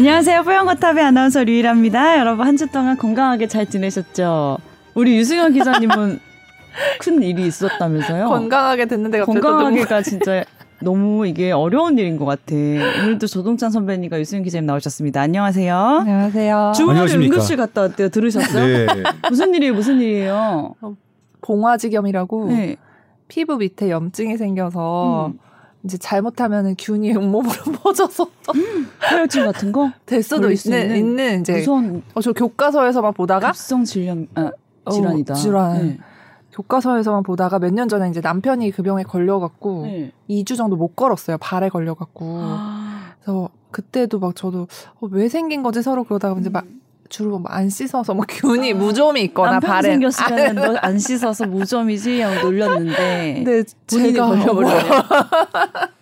[0.00, 0.42] 안녕하세요.
[0.42, 2.18] 뽀얀거탑의 아나운서 류일합니다.
[2.18, 4.58] 여러분 한 주 동안 건강하게 잘 지내셨죠?
[4.94, 6.20] 우리 유승현 기자님은
[7.00, 8.28] 큰 일이 있었다면서요?
[8.28, 10.44] 건강하게 됐는데 갑자기 건강하게가 진짜
[10.82, 12.54] 너무 이게 어려운 일인 것 같아.
[12.54, 15.22] 오늘도 조동찬 선배님과 유승현 기자님 나오셨습니다.
[15.22, 15.74] 안녕하세요.
[15.74, 16.72] 안녕하세요.
[16.76, 17.14] 주말에.
[17.14, 18.10] 응급실 갔다 왔대요.
[18.10, 18.66] 들으셨어요?
[18.66, 19.02] 네.
[19.30, 19.72] 무슨 일이에요?
[19.72, 20.74] 무슨 일이에요?
[21.40, 22.76] 봉화지겸이라고 네.
[23.28, 25.38] 피부 밑에 염증이 생겨서 음.
[25.86, 28.28] 이제 잘못하면은 균이 온몸으로 퍼져서
[29.08, 29.90] 혈증 같은 거?
[30.04, 34.50] 될 수도 있는, 있는 이제 무서운 어, 저 교과서에서만 보다가 급성 질염 아,
[34.84, 35.34] 어, 질환이다.
[35.34, 35.86] 질환.
[35.86, 35.98] 네.
[36.52, 40.12] 교과서에서만 보다가 몇 년 전에 이제 남편이 그 병에 걸려갖고 네.
[40.28, 41.38] 2주 정도 못 걸었어요.
[41.38, 42.38] 발에 걸려갖고.
[42.42, 44.66] 아, 그래서 그때도 막 저도
[45.00, 46.64] 어, 왜 생긴 거지 서로 그러다가 이제 막
[47.08, 52.46] 주로 막안 씻어서 뭐 균이 무좀이 있거나 남편 발에 생겼으면 너 안 씻어서 무좀이지 하고
[52.48, 54.82] 놀렸는데 근데 본인이 제가 걸려버려요.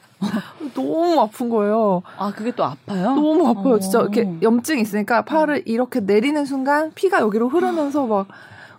[0.75, 2.03] 너무 아픈 거예요.
[2.19, 3.15] 아 그게 또 아파요?
[3.15, 3.79] 너무 아파요.
[3.79, 4.03] 진짜 어.
[4.03, 8.27] 이렇게 염증이 있으니까 팔을 이렇게 내리는 순간 피가 여기로 흐르면서 막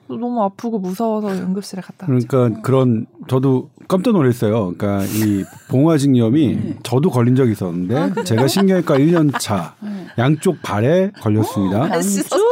[0.07, 2.27] 너무 아프고 무서워서 응급실에 갔다 왔죠.
[2.27, 4.73] 그러니까 그런 저도 깜짝 놀랐어요.
[4.77, 6.75] 그러니까 이 봉화직염이 네.
[6.83, 8.23] 저도 걸린 적이 있었는데 아?
[8.23, 9.89] 제가 신경외과 1년 차 네.
[10.17, 11.83] 양쪽 발에 걸렸습니다.
[11.91, 12.43] 안 씻어서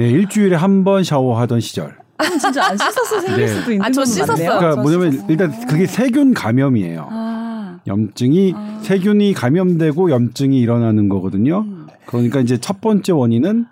[0.00, 1.96] 예, 일주일에 한 번 샤워하던 시절.
[2.18, 3.48] 그럼 진짜 안 씻어서 생길 네.
[3.48, 4.36] 수도 있는 아, 저건 씻었어요.
[4.36, 5.30] 그러니까 저 뭐냐면 씻었어요.
[5.30, 7.08] 일단 그게 세균 감염이에요.
[7.10, 8.78] 아, 염증이 아.
[8.82, 11.60] 세균이 감염되고 염증이 일어나는 거거든요.
[11.66, 11.86] 음.
[12.04, 13.64] 그러니까 이제 첫 번째 원인은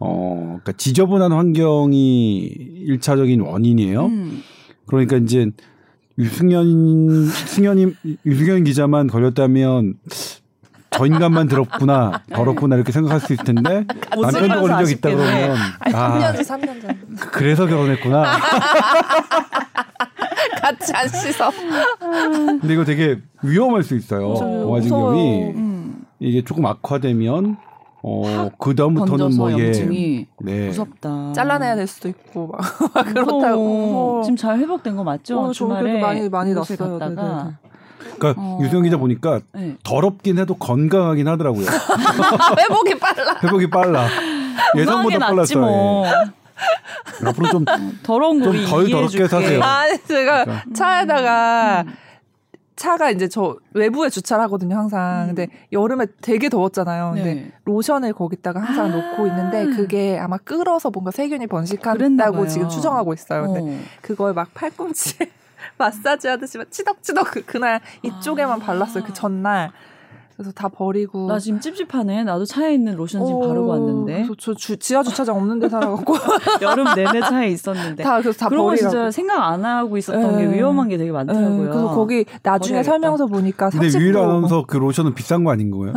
[0.00, 4.06] 어, 그러니까 지저분한 환경이 일차적인 원인이에요.
[4.06, 4.42] 음.
[4.86, 5.50] 그러니까 이제
[6.18, 7.94] 유승현 승현님
[8.26, 9.94] 유승현 기자만 걸렸다면
[10.90, 13.84] 저 인간만 더럽구나 더럽구나 이렇게 생각할 수 있을 텐데
[14.20, 15.10] 남편도 걸린 적 있다.
[15.10, 16.98] 그러면 아 3년 전, 3년 전.
[17.30, 18.24] 그래서 결혼했구나.
[20.60, 21.50] 같이 안 씻어.
[22.60, 24.34] 근데 이거 되게 위험할 수 있어요.
[24.34, 24.64] 맞아요.
[24.64, 25.50] 공화증염이 무서워요.
[25.56, 26.04] 음.
[26.20, 27.56] 이게 조금 악화되면
[28.08, 29.66] 어 그 다음부터는 번져서 뭐 예.
[29.66, 30.66] 염증이 네.
[30.68, 31.32] 무섭다.
[31.34, 33.04] 잘라내야 될 수도 있고 막 무서워.
[33.04, 34.22] 그렇다고 무서워.
[34.22, 35.40] 지금 잘 회복된 거 맞죠?
[35.40, 36.98] 어, 저 주말에 많이 많이 났어요.
[36.98, 37.58] 갔다가
[38.18, 38.58] 그러니까 어.
[38.62, 39.76] 유승현 기자 보니까 네.
[39.84, 41.66] 더럽긴 해도 건강하긴 하더라고요.
[42.58, 43.36] 회복이 빨라.
[43.42, 44.06] 회복이 빨라.
[44.76, 45.60] 예상보다 빨랐어요.
[45.60, 46.06] 뭐.
[46.06, 47.26] 예.
[47.26, 47.64] 앞으로 좀
[48.02, 49.62] 더러운 거 좀덜 더럽게 사세요.
[49.62, 50.64] 아니 제가 그러니까.
[50.74, 51.92] 차에다가 음.
[52.78, 55.22] 차가 이제 저 외부에 주차를 하거든요 항상.
[55.22, 55.26] 음.
[55.34, 57.12] 근데 여름에 되게 더웠잖아요.
[57.14, 57.52] 근데 네.
[57.64, 58.88] 로션을 거기다가 항상 아.
[58.88, 62.46] 놓고 있는데 그게 아마 끓어서 뭔가 세균이 번식한다고.
[62.46, 63.52] 지금 추정하고 있어요.
[63.52, 63.78] 근데 어.
[64.00, 65.28] 그걸 막 팔꿈치에
[65.76, 68.64] 마사지 하듯이 막 치덕치덕 그, 그날 이쪽에만 아.
[68.64, 69.02] 발랐어요.
[69.04, 69.72] 그 전날.
[70.38, 71.26] 그래서 다 버리고.
[71.26, 72.22] 나 지금 찝찝하네.
[72.22, 75.68] 나도 차에 있는 로션 지금 바르고 어, 왔는데 그래서 저 주, 지하 주차장 없는 데
[75.68, 76.14] 살아갖고
[76.62, 78.88] 여름 내내 차에 있었는데 다 그래서 다 그런 거 버리라고.
[78.90, 80.46] 진짜 생각 안 하고 있었던 네.
[80.46, 81.58] 게 위험한 게 되게 네, 많더라고요.
[81.70, 82.90] 그래서 거기 나중에 버려야겠다.
[82.92, 85.92] 설명서 보니까 근데 30% 유일 아나운서 그 로션은 비싼 거 아닌 거예요?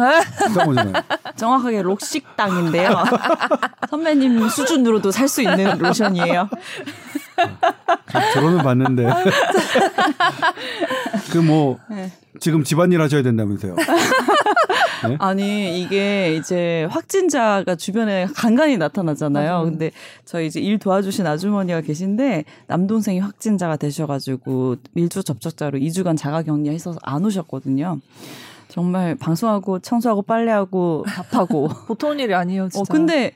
[0.47, 0.93] 비싼 거잖아요.
[1.37, 2.89] 정확하게 록식당인데요.
[3.91, 6.49] 선배님 수준으로도 살 수 있는 로션이에요.
[8.33, 9.07] 결혼은 봤는데.
[11.31, 12.11] 그 뭐 네.
[12.39, 13.75] 지금 집안일 하셔야 된다면서요.
[15.17, 19.51] 아니 이게 이제 확진자가 주변에 간간히 나타나잖아요.
[19.51, 19.63] 맞아요.
[19.65, 19.91] 근데
[20.25, 27.25] 저희 이제 일 도와주신 아주머니가 계신데 남동생이 확진자가 되셔가지고 밀주 접촉자로 2주간 자가 격리해서 안
[27.25, 27.99] 오셨거든요.
[28.67, 31.69] 정말 방송하고 청소하고 빨래하고 밥하고.
[31.87, 32.79] 보통 일이 아니에요, 진짜.
[32.79, 33.33] 어 근데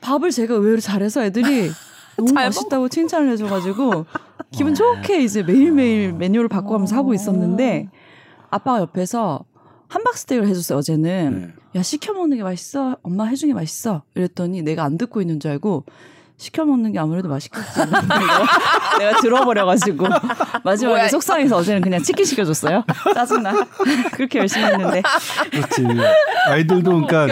[0.00, 1.70] 밥을 제가 의외로 잘해서 애들이
[2.16, 4.06] 너무 잘 맛있다고 칭찬을 해줘가지고
[4.50, 7.88] 기분 좋게 이제 매일매일 메뉴를 바꿔가면서 하고 있었는데
[8.50, 9.44] 아빠가 옆에서
[9.88, 11.54] 함박스테이크를 해줬어요 어제는.
[11.74, 11.78] 네.
[11.78, 12.96] 야 시켜 먹는 게 맛있어?
[13.02, 14.02] 엄마 해준 게 맛있어?
[14.14, 15.84] 이랬더니 내가 안 듣고 있는 줄 알고
[16.36, 17.64] 시켜 먹는 게 아무래도 맛있겠지
[18.98, 20.06] 내가 들어버려가지고
[20.64, 22.84] 마지막에 뭐야, 속상해서 어제는 그냥 치킨 시켜줬어요
[23.14, 23.52] 짜증나
[24.12, 25.02] 그렇게 열심히 했는데
[25.50, 25.86] 그렇지.
[26.48, 27.28] 아이들도 그러니까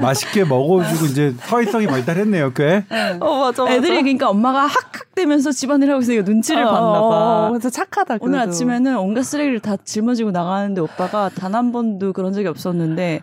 [0.00, 2.84] 맛있게 먹어주고 이제 사회성이 발달했네요, 꽤.
[3.20, 3.74] 어, 맞아, 맞아.
[3.74, 7.48] 애들이 그러니까 엄마가 학학 대면서 집안일 하고 있으니까 눈치를 어, 봤나 어, 봐.
[7.50, 8.16] 그래서 착하다.
[8.20, 8.50] 오늘 그래도.
[8.50, 13.20] 아침에는 온갖 쓰레기를 다 짊어지고 나가는데 오빠가 단 한 번도 그런 적이 없었는데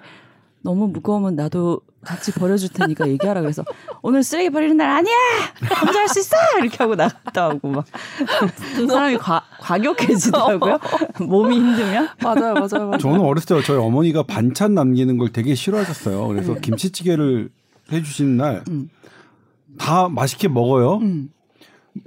[0.64, 3.64] 너무 무거우면 나도 같이 버려줄 테니까 얘기하라 그래서
[4.02, 5.14] 오늘 쓰레기 버리는 날 아니야
[5.86, 7.86] 혼자 할 수 있어 이렇게 하고 나갔다 오고 막
[8.88, 10.80] 사람이 과, 과격해지더라고요
[11.22, 12.98] 몸이 힘들면 맞아요, 맞아요, 맞아요.
[12.98, 16.28] 저는 어렸을 때 저희 어머니가 반찬 남기는 걸 되게 싫어하셨어요.
[16.28, 17.50] 그래서 김치찌개를
[17.92, 18.90] 해주시는 날다 음.
[20.16, 20.98] 맛있게 먹어요.
[20.98, 21.30] 음.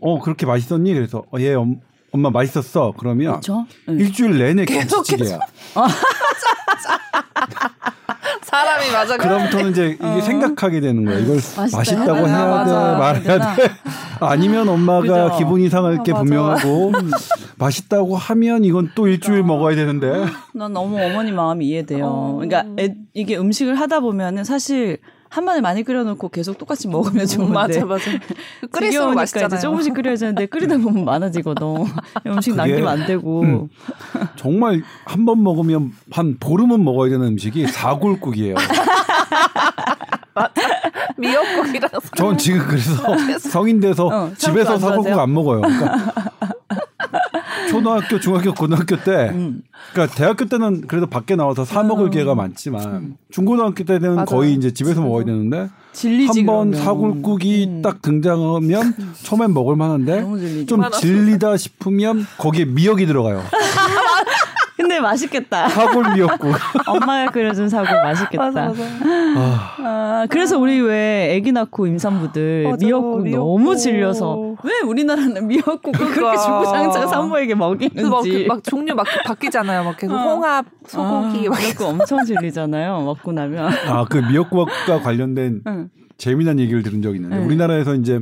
[0.00, 0.92] 어 그렇게 맛있었니?
[0.94, 1.80] 그래서 어, 예 엄,
[2.10, 2.94] 엄마 맛있었어.
[2.98, 3.94] 그러면 그렇죠 네.
[3.94, 5.38] 일주일 내내 계속, 김치찌개야.
[8.44, 9.16] 사람이 맞아.
[9.16, 11.18] 그럼부터는 이제 이게 생각하게 되는 거야.
[11.18, 12.44] 이걸 맛있다 맛있다고 해야 되나?
[12.44, 12.98] 돼, 맞아.
[12.98, 13.62] 말해야 돼.
[14.20, 15.34] 아니면 엄마가 그죠?
[15.38, 16.24] 기분 이상할 게 아, 맞아.
[16.24, 16.92] 분명하고
[17.56, 22.04] 맛있다고 하면 이건 또 일주일 먹어야 되는데 난 너무 어머니 마음이 이해돼요.
[22.06, 22.38] 어.
[22.40, 24.98] 그러니까 애- 이게 음식을 하다 보면은 사실
[25.34, 28.04] 한 번에 많이 끓여놓고 계속 똑같이 먹으면 좋은데 맞아 맞아.
[28.70, 29.60] 끓일수록 지겨우니까 맛있잖아요.
[29.60, 31.66] 조금씩 끓여야 되는데 끓이다 보면 많아지거든.
[32.28, 33.42] 음식 그게- 남기면 안 되고.
[33.42, 33.68] 음.
[34.36, 38.54] 정말 한 번 먹으면 한 보름은 먹어야 되는 음식이 사골국이에요.
[41.16, 45.18] 미역국이랑 전 지금 그래서 성인 돼서 어, 집에서 사골국?
[45.18, 45.60] 안 먹어요.
[45.62, 46.12] 그러니까
[47.84, 49.62] 초등학교, 중학교, 고등학교 때, 음.
[49.92, 54.14] 그러니까 대학교 때는 그래도 밖에 나와서 사 먹을 기회가 많지만 중고등학교 때는 음.
[54.16, 54.26] 맞아요.
[54.26, 55.68] 거의 이제 집에서 먹어야 되는데
[56.26, 56.72] 한 번.
[56.72, 57.82] 사골국이 음.
[57.82, 60.66] 딱 등장하면 처음엔 먹을 만한데.
[60.66, 63.42] 좀 질리다 싶으면 거기에 미역이 들어가요.
[64.76, 65.68] 근데 맛있겠다.
[65.68, 66.52] 사골 미역국.
[66.88, 68.44] 엄마가 끓여준 사골 맛있겠다.
[68.44, 68.82] 맞아 맞아.
[69.36, 73.46] 아, 아, 그래서 우리 왜 아기 낳고 임산부들 맞아, 미역국, 미역국.
[73.60, 76.42] 너무 질려서 왜 우리나라는 미역국을 그렇게 그러니까.
[76.42, 79.84] 주구장창 산모에게 그래서 막, 먹이는지 그- 막 종류 막 바뀌잖아요.
[79.84, 80.18] 막 계속 어.
[80.18, 83.00] 홍합, 소고기 아, 막 미역국 엄청 질리잖아요.
[83.02, 83.70] 먹고 나면.
[83.88, 85.88] 아, 그 미역국과 관련된 응.
[86.18, 87.44] 재미난 얘기를 들은 적이 있는데 네.
[87.44, 88.20] 우리나라에서 이제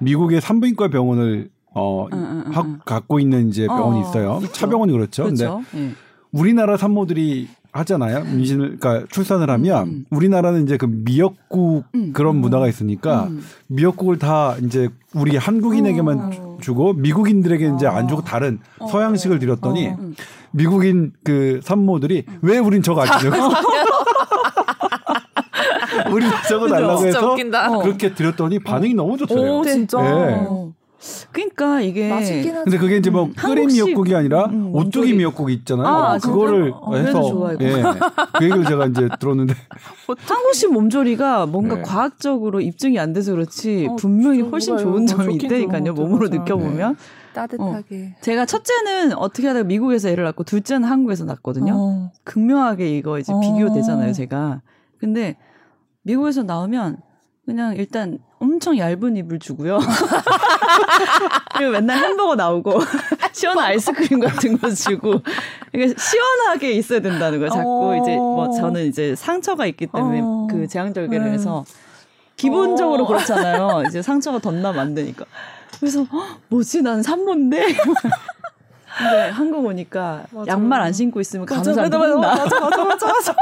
[0.00, 2.78] 미국의 산부인과 병원을 어 응, 응, 응.
[2.84, 4.40] 갖고 있는 이제 병원이 어, 있어요.
[4.42, 4.52] 있죠.
[4.52, 5.24] 차병원이 그렇죠.
[5.24, 5.62] 근데 그렇죠.
[5.76, 5.90] 예.
[6.32, 8.24] 우리나라 산모들이 하잖아요.
[8.32, 10.04] 임신을 그러니까 출산을 하면 음.
[10.10, 12.12] 우리나라는 이제 그 미역국 음.
[12.12, 13.42] 그런 문화가 있으니까 음.
[13.68, 16.30] 미역국을 다 이제 우리 한국인에게만 어.
[16.30, 18.58] 주- 주고 미국인들에게 이제 안 주고 다른
[18.90, 19.96] 서양식을 드렸더니 어.
[20.00, 20.16] 음.
[20.50, 23.54] 미국인 그 산모들이 왜 우린 저거 안 주냐고
[26.12, 27.70] 우리 저거 달라고 해서 웃긴다.
[27.72, 27.82] 어.
[27.82, 29.58] 그렇게 드렸더니 반응이 너무 좋더래요.
[29.58, 30.00] 오 진짜.
[30.02, 30.46] 네.
[31.00, 31.28] 어.
[31.32, 32.10] 그러니까 이게.
[32.64, 35.12] 근데 그게 이제 뭐 끓인 한국식- 미역국이 아니라 음, 오뚜기 원조리.
[35.14, 35.86] 미역국이 있잖아요.
[35.86, 36.72] 아, 그거를?
[36.74, 37.56] 어, 해서.
[37.60, 37.82] 예.
[38.38, 39.54] 그 얘기를 제가 이제 들었는데
[40.06, 41.82] 한국식 몸조리가 뭔가 네.
[41.82, 44.76] 과학적으로 입증이 안 돼서 그렇지 어, 분명히 좀 훨씬?
[44.76, 45.92] 좋은 어, 점이 있다니까요.
[45.94, 46.28] 몸으로.
[46.28, 46.96] 느껴보면.
[47.32, 48.16] 따뜻하게.
[48.20, 51.72] 제가 첫째는 어떻게 하다가 미국에서 애를 낳고 둘째는 한국에서 낳거든요.
[51.76, 52.12] 어.
[52.24, 53.38] 극명하게 이거 이제 어.
[53.40, 54.62] 비교되잖아요, 제가.
[54.98, 55.36] 근데
[56.02, 56.98] 미국에서 나오면
[57.46, 59.78] 그냥 일단 엄청 얇은 입을 주고요.
[61.56, 62.80] 그리고 맨날 햄버거 나오고
[63.32, 65.20] 시원한 아이스크림 같은 거 주고
[65.74, 67.50] 이게 시원하게 있어야 된다는 거예요.
[67.50, 67.96] 자꾸 어.
[67.96, 70.48] 이제 뭐 저는 이제 상처가 있기 때문에 어.
[70.50, 71.32] 그 제왕절개를 네.
[71.32, 71.64] 해서
[72.36, 73.06] 기본적으로 어.
[73.06, 73.84] 그렇잖아요.
[73.86, 75.26] 이제 상처가 덧나면 안 되니까.
[75.78, 76.80] 그래서 헉, 뭐지?
[76.80, 77.76] 난 산모인데.
[78.98, 80.52] 근데 한국 오니까 맞아.
[80.52, 82.16] 양말 안 신고 있으면 간호사 맞아, 맞아.
[82.16, 83.34] 맞아, 맞아, 맞아, 맞아.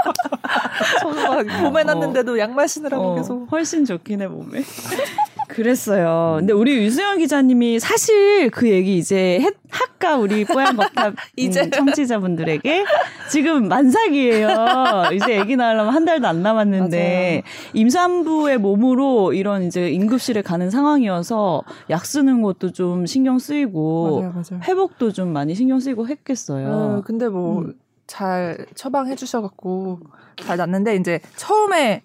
[1.01, 3.47] 저도 막 봄에 났는데도 양말 신으라고 어, 계속.
[3.51, 4.63] 훨씬 좋긴 해 몸에.
[5.49, 6.37] 그랬어요.
[6.39, 11.63] 근데 우리 유수영 기자님이 사실 그 얘기 이제 했, 할까 우리 뽀얀거탑 이제.
[11.63, 12.85] 음, 청취자분들에게
[13.31, 15.09] 지금 만삭이에요.
[15.15, 17.43] 이제 아기 낳으려면 한 달도 안 남았는데
[17.73, 24.63] 임산부의 몸으로 이런 이제 응급실에 가는 상황이어서 약 쓰는 것도 좀 신경 쓰이고 맞아요, 맞아요.
[24.65, 26.69] 회복도 좀 많이 신경 쓰이고 했겠어요.
[26.69, 27.75] 어, 근데 뭐 음.
[28.09, 30.01] 잘 처방해 주셔갖고
[30.37, 32.03] 잘 났는데 이제 처음에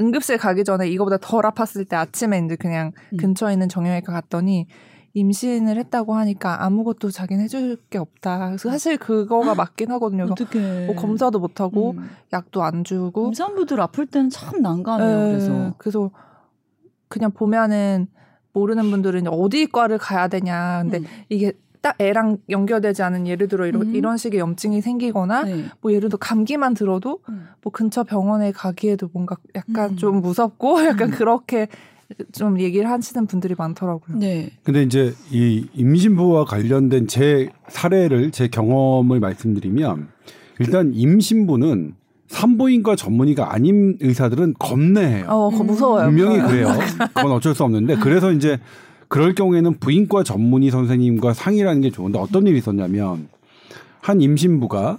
[0.00, 3.16] 응급실 가기 전에 이거보다 덜 아팠을 때 아침에 이제 그냥 음.
[3.16, 4.66] 근처에 있는 정형외과 갔더니
[5.12, 8.46] 임신을 했다고 하니까 아무것도 자기는 해줄 게 없다.
[8.48, 10.24] 그래서 사실 그거가 맞긴 하거든요.
[10.24, 12.10] 어떻게 뭐 검사도 못 하고 음.
[12.32, 13.28] 약도 안 주고.
[13.28, 15.28] 임산부들 아플 때는 참 난감해요.
[15.28, 16.10] 예, 그래서 그래서
[17.06, 18.08] 그냥 보면은
[18.52, 20.80] 모르는 분들은 어디 과를 가야 되냐.
[20.82, 21.04] 근데 음.
[21.28, 21.52] 이게
[21.84, 23.94] 딱 애랑 연결되지 않은 예를 들어 이런, 음.
[23.94, 25.66] 이런 식의 염증이 생기거나 네.
[25.82, 27.48] 뭐 예를 들어 감기만 들어도 음.
[27.62, 29.96] 뭐 근처 병원에 가기에도 뭔가 약간 음.
[29.96, 31.14] 좀 무섭고 약간 음.
[31.14, 31.68] 그렇게
[32.32, 34.16] 좀 얘기를 하시는 분들이 많더라고요.
[34.16, 34.52] 네.
[34.62, 40.08] 근데 이제 이 임신부와 관련된 제 사례를 제 경험을 말씀드리면
[40.60, 41.96] 일단 임신부는
[42.28, 45.26] 산부인과 전문의가 아닌 의사들은 겁내해요.
[45.28, 46.06] 어, 무서워요.
[46.06, 46.78] 분명히 무서워요.
[46.78, 47.08] 그래요.
[47.12, 48.58] 그건 어쩔 수 없는데 그래서 이제
[49.08, 53.28] 그럴 경우에는 부인과 전문의 선생님과 상의라는 게 좋은데 어떤 일이 있었냐면
[54.00, 54.98] 한 임신부가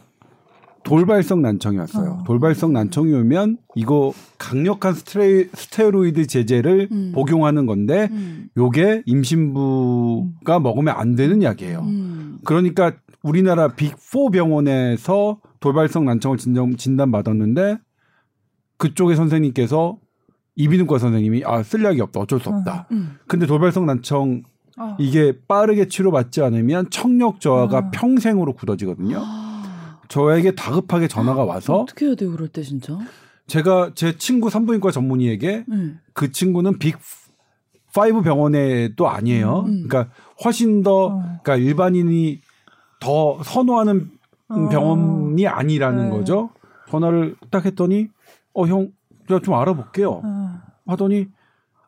[0.86, 2.20] 돌발성 난청이 왔어요.
[2.20, 2.24] 어.
[2.26, 7.12] 돌발성 난청이 오면 이거 강력한 스테레, 스테로이드 제제를 음.
[7.14, 8.50] 복용하는 건데 음.
[8.56, 11.80] 요게 임신부가 먹으면 안 되는 약이에요.
[11.80, 12.38] 음.
[12.46, 12.94] 그러니까
[13.24, 17.80] 우리나라 빅4 병원에서 돌발성 난청을 진단, 진단받았는데
[18.78, 19.98] 그쪽의 선생님께서
[20.56, 22.22] 이비인후과 선생님이 아, 쓸 약이 없다.
[22.22, 22.88] 어쩔 수 없다.
[22.92, 23.18] 음.
[23.28, 24.44] 근데 돌발성 난청
[24.78, 24.96] 어.
[25.00, 27.92] 이게 빠르게 치료받지 않으면 청력 저하가 어.
[27.92, 29.18] 평생으로 굳어지거든요.
[29.22, 32.98] 아, 저에게 다급하게 전화가 와서 어떻게 해야 돼요, 그럴 때 진짜?
[33.48, 35.94] 제가 제 친구 산부인과 전문의에게 네.
[36.14, 39.66] 그 친구는 빅5 병원에도 아니에요.
[39.68, 39.88] 음.
[39.88, 40.12] 그러니까
[40.44, 41.22] 훨씬 더 어.
[41.44, 42.42] 그러니까 일반인이
[43.00, 44.10] 더 선호하는
[44.50, 44.70] 어.
[44.70, 46.18] 병원이 아니라는 네.
[46.18, 46.50] 거죠.
[46.90, 48.08] 전화를 딱 했더니
[48.54, 48.90] 어 형
[49.28, 50.22] 제가 좀 알아볼게요.
[50.24, 50.62] 어.
[50.88, 51.28] 하더니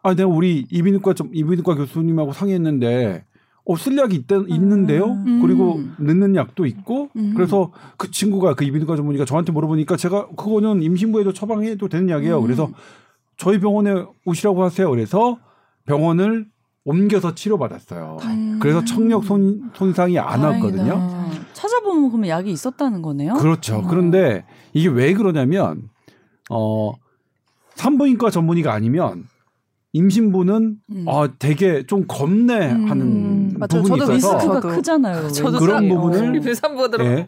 [0.03, 3.25] 아 내가 우리 이비인후과 좀 이비인후과 교수님하고 상의했는데
[3.69, 5.07] 어, 쓸 약이 있다, 있는데요.
[5.07, 5.41] 음.
[5.41, 7.09] 그리고 넣는 약도 있고.
[7.17, 7.33] 음.
[7.35, 12.37] 그래서 그 친구가 그 이비인후과 전문의가 저한테 물어보니까 제가 그거는 임신부에도 처방해도 되는 약이에요.
[12.39, 12.43] 음.
[12.43, 12.69] 그래서
[13.35, 14.89] 저희 병원에 오시라고 하세요.
[14.89, 15.37] 그래서
[15.85, 16.47] 병원을
[16.85, 18.17] 옮겨서 치료받았어요.
[18.21, 18.59] 음.
[18.61, 20.65] 그래서 청력 손, 손상이 안 다행이다.
[20.67, 20.93] 왔거든요.
[20.95, 23.33] 아, 찾아보면 그러면 약이 있었다는 거네요.
[23.33, 23.79] 그렇죠.
[23.79, 23.87] 어.
[23.87, 25.89] 그런데 이게 왜 그러냐면
[26.49, 26.93] 어
[27.77, 29.25] 산부인과 전문의가 아니면
[29.93, 31.03] 임신부는 음.
[31.07, 33.81] 어 되게 좀 겁내 하는 음, 맞아요.
[33.83, 34.75] 부분이 저도 있어서 리스크가 저도.
[34.75, 35.27] 크잖아요.
[35.29, 35.87] 저도 그런.
[35.89, 36.41] 부분을 어.
[36.41, 37.05] 부산부가 들어.
[37.05, 37.27] 예.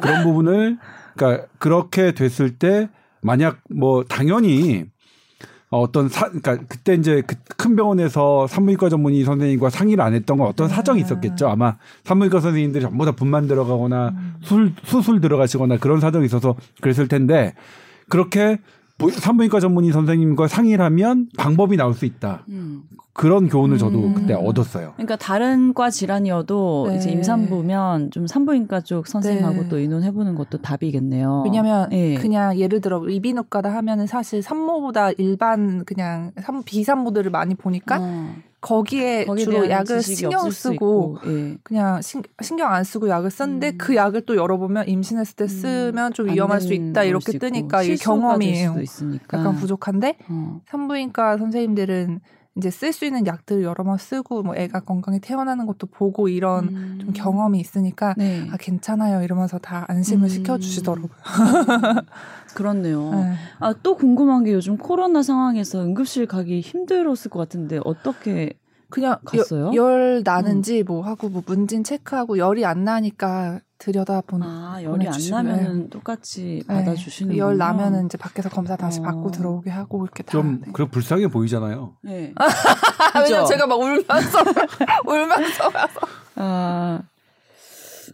[0.00, 0.78] 그런 부분을
[1.16, 2.88] 그러니까 그렇게 됐을 때
[3.22, 4.86] 만약 뭐 당연히
[5.70, 10.46] 어떤 사 그러니까 그때 이제 그 큰 병원에서 산부인과 전문의 선생님과 상의를 안 했던 건
[10.48, 11.46] 어떤 사정이 있었겠죠.
[11.48, 17.52] 아마 산부인과 선생님들이 전부 다 분만 들어가거나 술 수술 들어가시거나 그런 사정이 있어서 그랬을 텐데
[18.08, 18.62] 그렇게 부-
[19.08, 22.44] 산부인과 전문의 선생님과 상의를 하면 방법이 나올 수 있다.
[22.48, 22.82] 음.
[23.12, 24.14] 그런 교훈을 저도 음.
[24.14, 24.92] 그때 얻었어요.
[24.94, 26.96] 그러니까 다른 과 질환이어도 네.
[26.96, 29.68] 이제 임산부면 좀 산부인과 쪽 선생님하고 네.
[29.68, 31.42] 또 의논해보는 것도 답이겠네요.
[31.44, 32.14] 왜냐면 예.
[32.14, 39.24] 그냥 예를 들어 이비인후과다 하면은 사실 산모보다 일반 그냥 산, 비산모들을 많이 보니까 어, 거기에
[39.24, 41.56] 거기에 주로 약을 신경 쓰고 예.
[41.62, 43.78] 그냥 신, 신경 안 쓰고 약을 썼는데 음.
[43.78, 45.48] 그 약을 또 열어보면 임신했을 때 음.
[45.48, 48.76] 쓰면 좀안 위험할 수 있다 걸 이렇게 뜨니까 될 경험이에요.
[49.32, 50.60] 약간 부족한데 어.
[50.68, 52.20] 산부인과 선생님들은
[52.56, 56.68] 이제 쓸 수 있는 약들을 여러 번 쓰고 뭐 애가 건강히 태어나는 것도 보고 이런
[56.68, 56.98] 음.
[57.00, 58.48] 좀 경험이 있으니까 네.
[58.50, 60.28] 아 괜찮아요 이러면서 다 안심을 음.
[60.28, 61.10] 시켜주시더라고요.
[62.54, 63.10] 그렇네요.
[63.14, 63.34] 네.
[63.60, 68.54] 아, 또 궁금한 게 요즘 코로나 상황에서 응급실 가기 힘들었을 것 같은데 어떻게
[68.88, 69.68] 그냥 갔어요?
[69.68, 69.74] 음.
[69.76, 74.46] 여- 열 나는지 뭐 하고 뭐 문진 체크하고 열이 안 나니까 들여다 보는.
[74.46, 76.74] 아, 열이 안 나면은 똑같이 네.
[76.74, 79.02] 받아주시는 열 나면은 이제 밖에서 검사 다시 어.
[79.02, 80.32] 받고 들어오게 하고 이렇게 다.
[80.32, 80.70] 좀 네.
[80.72, 81.96] 그 불쌍해 보이잖아요.
[82.02, 82.32] 네.
[82.36, 82.44] 아,
[83.24, 84.38] 왜냐면 제가 막 울면서
[85.08, 86.00] 울면서 가서.
[86.36, 87.00] 아,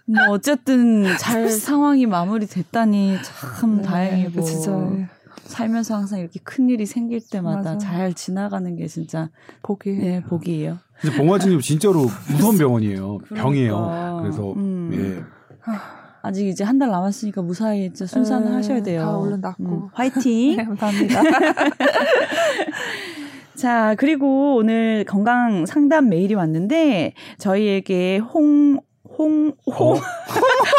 [0.07, 3.19] 뭐 어쨌든 잘 상황이 마무리됐다니
[3.51, 4.71] 참 다행이고 네, 진짜
[5.47, 7.79] 살면서 항상 이렇게 큰 일이 생길 때마다 맞아.
[7.79, 9.31] 잘 지나가는 게 진짜
[9.63, 9.99] 보기.
[10.01, 10.79] 예, 복이에요.
[11.01, 13.19] 근데 봉화진님 진짜로 무서운 병원이에요.
[13.35, 13.77] 병이에요.
[13.77, 14.21] 그러니까.
[14.23, 14.91] 그래서 음.
[14.95, 15.36] 예.
[16.23, 19.01] 아직 이제 한 달 남았으니까 무사히 진짜 순산을 네, 하셔야 돼요.
[19.01, 19.65] 다 얼른 낫고.
[19.65, 20.57] 음, 화이팅.
[20.57, 21.23] 네, 감사합니다.
[23.57, 28.81] 자, 그리고 오늘 건강 상담 메일이 왔는데 저희에게 홍,
[29.19, 30.01] 홍, 홍, 어?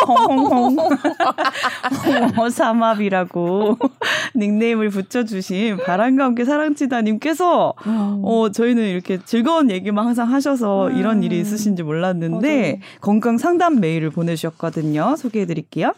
[0.05, 3.77] 홍홍홍, 홍 어삼합이라고
[4.35, 10.97] 닉네임을 붙여주신 바람과 함께 사랑치다님께서 어, 저희는 이렇게 즐거운 얘기만 항상 하셔서 음.
[10.97, 12.75] 이런 일이 있으신지 몰랐는데 맞아요.
[13.01, 15.15] 건강 상담 메일을 보내주셨거든요.
[15.17, 15.93] 소개해 드릴게요.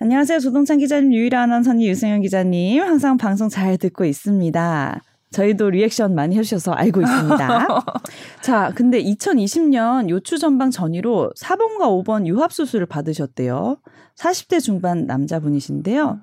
[0.00, 0.40] 안녕하세요.
[0.40, 2.82] 조동찬 기자님, 유일한 아나운서님, 유승현 기자님.
[2.82, 5.00] 항상 방송 잘 듣고 있습니다.
[5.34, 7.84] 저희도 리액션 많이 해주셔서 알고 있습니다.
[8.40, 13.78] 자, 근데 2020년 요추 전방 전이로 4번과 5번 유합 수술을 받으셨대요.
[14.16, 16.20] 40대 중반 남자분이신데요.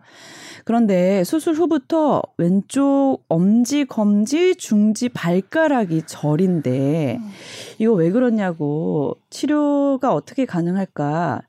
[0.63, 7.19] 그런데 수술 후부터 왼쪽 엄지, 검지, 중지, 발가락이 저린데
[7.79, 11.41] 이거 왜 그러냐고 치료가 어떻게 가능할까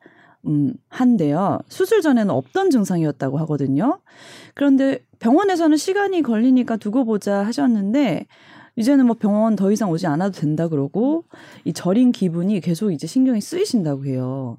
[0.47, 1.59] 음, 한데요.
[1.69, 4.01] 수술 전에는 없던 증상이었다고 하거든요.
[4.55, 8.27] 그런데 병원에서는 시간이 걸리니까 두고 보자 하셨는데
[8.77, 11.25] 이제는 뭐 병원 더 이상 오지 않아도 된다 그러고
[11.65, 14.59] 이 저린 기분이 계속 이제 신경이 쓰이신다고 해요.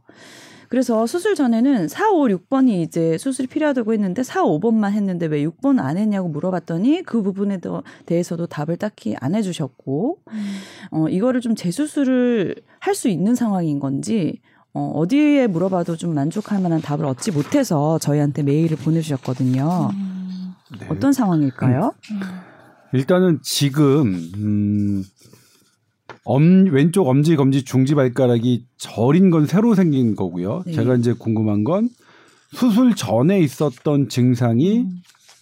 [0.69, 5.79] 그래서 수술 전에는 4, 5, 6번이 이제 수술이 필요하다고 했는데 4, 5번만 했는데 왜 6번
[5.79, 10.17] 안 했냐고 물어봤더니 그 부분에 더- 대해서도 답을 딱히 안 해주셨고
[10.91, 14.39] 어, 이거를 좀 재수술을 할 수 있는 상황인 건지
[14.73, 19.91] 어, 어디에 물어봐도 좀 만족할 만한 답을 얻지 못해서 저희한테 메일을 보내주셨거든요.
[20.79, 20.87] 네.
[20.89, 21.93] 어떤 상황일까요?
[22.93, 25.03] 일단은 지금 음,
[26.23, 30.63] 엄, 왼쪽 엄지, 검지, 중지 발가락이 저린 건 새로 생긴 거고요.
[30.65, 30.73] 네.
[30.73, 31.89] 제가 이제 궁금한 건
[32.51, 34.87] 수술 전에 있었던 증상이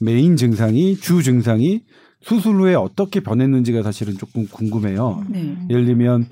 [0.02, 1.84] 메인 증상이 주 증상이
[2.22, 5.24] 수술 후에 어떻게 변했는지가 사실은 조금 궁금해요.
[5.30, 5.58] 네.
[5.70, 6.28] 예를 들면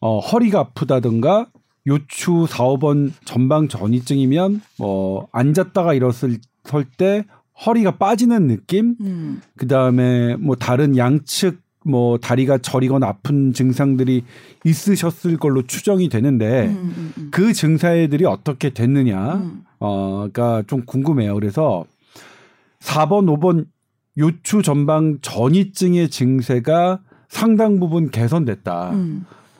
[0.00, 1.48] 어, 허리가 아프다든가
[1.86, 6.38] 요추 4, 5번 전방 전이증이면 뭐 앉았다가 일어설
[6.96, 7.24] 때
[7.64, 14.24] 허리가 빠지는 느낌, 음, 그 다음에 뭐 다른 양측 뭐 다리가 저리거나 아픈 증상들이
[14.64, 17.28] 있으셨을 걸로 추정이 되는데 음, 음, 음.
[17.30, 19.62] 그 증상들이 어떻게 됐느냐, 음.
[19.78, 21.34] 어가 좀 궁금해요.
[21.34, 21.84] 그래서
[22.80, 23.66] 4번, 5번
[24.18, 28.90] 요추 전방 전이증의 증세가 상당 부분 개선됐다.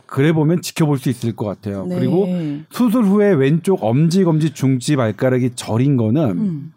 [0.07, 0.09] 음.
[0.09, 1.87] 그래 보면 지켜볼 수 있을 것 같아요.
[1.87, 1.97] 네.
[1.97, 2.27] 그리고
[2.71, 6.73] 수술 후에 왼쪽 엄지, 검지, 중지 발가락이 저린 거는 음.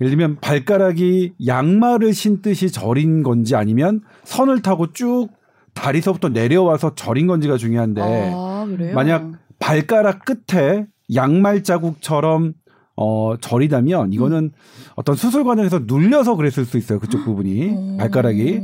[0.00, 5.28] 예를 들면 발가락이 양말을 신듯이 저린 건지 아니면 선을 타고 쭉
[5.74, 8.66] 다리서부터 내려와서 절인 건지가 중요한데 아?
[8.94, 12.54] 만약 발가락 끝에 양말 자국처럼
[12.96, 14.50] 어 절이다면 이거는
[14.96, 16.98] 어떤 수술 과정에서 눌려서 그랬을 수 있어요.
[16.98, 17.96] 그쪽 부분이 음.
[17.96, 18.60] 발가락이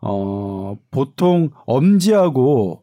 [0.00, 2.82] 어 보통 엄지하고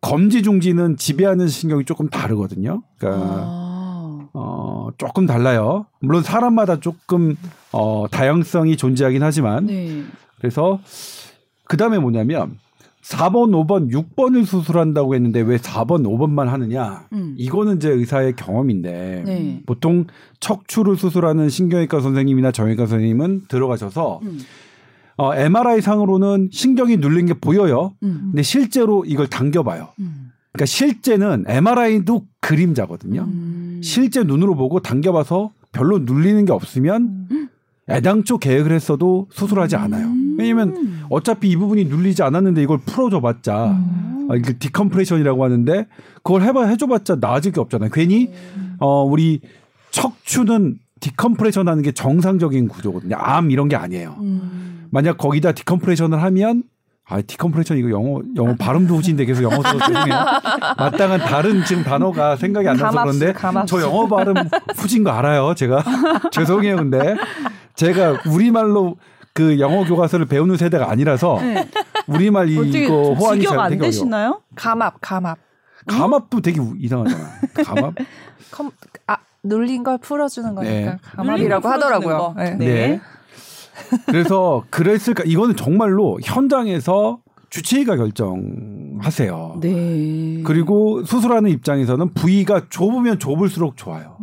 [0.00, 2.82] 검지 중지는 지배하는 신경이 조금 다르거든요.
[2.98, 4.28] 그러니까 아.
[4.32, 5.86] 어 조금 달라요.
[6.00, 7.36] 물론 사람마다 조금
[7.72, 10.02] 어 다양성이 존재하긴 하지만 네.
[10.38, 10.80] 그래서
[11.64, 12.58] 그 다음에 뭐냐면
[13.02, 17.06] 4번, 5번, 6번을 수술한다고 했는데 왜 4번, 5번만 하느냐?
[17.12, 17.36] 음.
[17.38, 19.62] 이거는 제 의사의 경험인데 네.
[19.64, 20.06] 보통
[20.40, 24.40] 척추를 수술하는 신경외과 선생님이나 정형외과 선생님은 들어가셔서 음.
[25.16, 27.94] 어, MRI 상으로는 신경이 눌린 게 보여요.
[28.02, 28.28] 음.
[28.32, 29.88] 근데 실제로 이걸 당겨봐요.
[30.00, 30.30] 음.
[30.52, 33.22] 그러니까 실제는 MRI도 그림자거든요.
[33.22, 33.80] 음.
[33.82, 37.28] 실제 눈으로 보고 당겨봐서 별로 눌리는 게 없으면
[37.88, 40.10] 애당초 계획을 했어도 수술하지 않아요.
[40.38, 43.54] 왜냐면 어차피 이 부분이 눌리지 않았는데 이걸 풀어줘봤자
[44.28, 45.86] 아, 이게 decompression이라고 하는데
[46.22, 47.90] 그걸 해봐 해줘봤자 나아질 게 없잖아요.
[47.90, 48.30] 괜히
[48.78, 49.40] 어 우리
[49.90, 53.16] 척추는 decompression 하는 게 정상적인 구조거든요.
[53.18, 54.16] 암 이런 게 아니에요.
[54.20, 54.86] 음.
[54.90, 56.62] 만약 거기다 decompression을 하면
[57.08, 60.24] 아 decompression 이거 영어 영어 발음도 후진데 계속 영어 써서 죄송해요.
[60.78, 63.32] 마땅한 다른 지금 단어가 생각이 안 나서 그런데.
[63.66, 64.34] 저 영어 발음
[64.76, 65.54] 후진 거 알아요.
[65.54, 65.82] 제가
[66.32, 66.76] 죄송해요.
[66.76, 67.16] 근데
[67.74, 68.96] 제가 우리말로
[69.34, 71.68] 그 영어 교과서를 배우는 세대가 아니라서 네.
[72.06, 73.90] 우리말 어떻게 이거 호환이 직역 잘안 되게 어려워.
[73.90, 74.40] 되시나요?
[74.54, 75.38] 감압, 감압.
[75.86, 77.24] 감압도 되게 우- 이상하잖아.
[77.64, 77.94] 감압?
[78.50, 78.70] 컴,
[79.06, 79.16] 아,
[79.48, 80.98] 눌린 걸 풀어주는 거니까 네.
[81.02, 82.34] 감압이라고 하더라고요.
[82.36, 82.50] 네.
[82.56, 82.64] 네.
[82.66, 83.00] 네.
[84.06, 85.24] 그래서 그랬을까?
[85.26, 87.18] 이거는 정말로 현장에서
[87.50, 89.58] 주치의가 결정하세요.
[89.60, 90.42] 네.
[90.44, 94.16] 그리고 수술하는 입장에서는 부위가 좁으면 좁을수록 좋아요.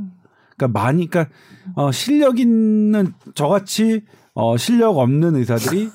[0.55, 1.33] 그러니까 많이, 그러니까
[1.75, 4.03] 어, 실력 있는 저같이
[4.33, 5.89] 어, 실력 없는 의사들이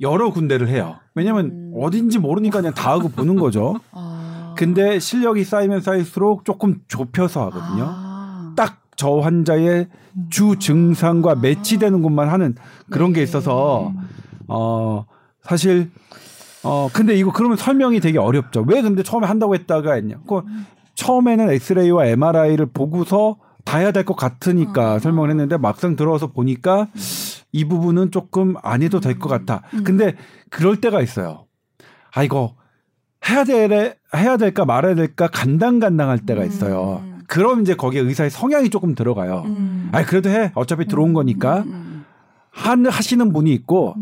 [0.00, 0.96] 여러 군데를 해요.
[1.14, 1.72] 왜냐면 음.
[1.76, 3.78] 어딘지 모르니까 그냥 다 하고 보는 거죠.
[3.92, 4.54] 아.
[4.56, 7.84] 근데 실력이 쌓이면 쌓일수록 조금 좁혀서 하거든요.
[7.86, 8.07] 아.
[8.98, 9.88] 딱저 환자의
[10.28, 12.56] 주 증상과 매치되는 곳만 하는
[12.90, 13.24] 그런 게 네.
[13.24, 13.92] 있어서
[14.48, 15.06] 어
[15.42, 15.90] 사실
[16.64, 18.64] 어 근데 이거 그러면 설명이 되게 어렵죠.
[18.68, 20.16] 왜 근데 처음에 한다고 했다가 했냐?
[20.28, 20.42] 그
[20.96, 24.98] 처음에는 엑스레이와 MRI를 보고서 다 해야 될 것 같으니까 아.
[24.98, 26.88] 설명을 했는데 막상 들어와서 보니까
[27.52, 29.62] 이 부분은 조금 안 해도 될 것 같아.
[29.74, 29.84] 음.
[29.84, 30.16] 근데
[30.50, 31.46] 그럴 때가 있어요.
[32.14, 32.54] 아 이거
[33.28, 37.02] 해야 돼 해야 될까 말아야 될까 간당간당할 때가 있어요.
[37.04, 37.17] 음.
[37.28, 39.42] 그럼 이제 거기에 의사의 성향이 조금 들어가요.
[39.46, 39.90] 음.
[39.92, 42.04] 아이 그래도 해 어차피 들어온 거니까 음.
[42.50, 43.94] 한 하시는 분이 있고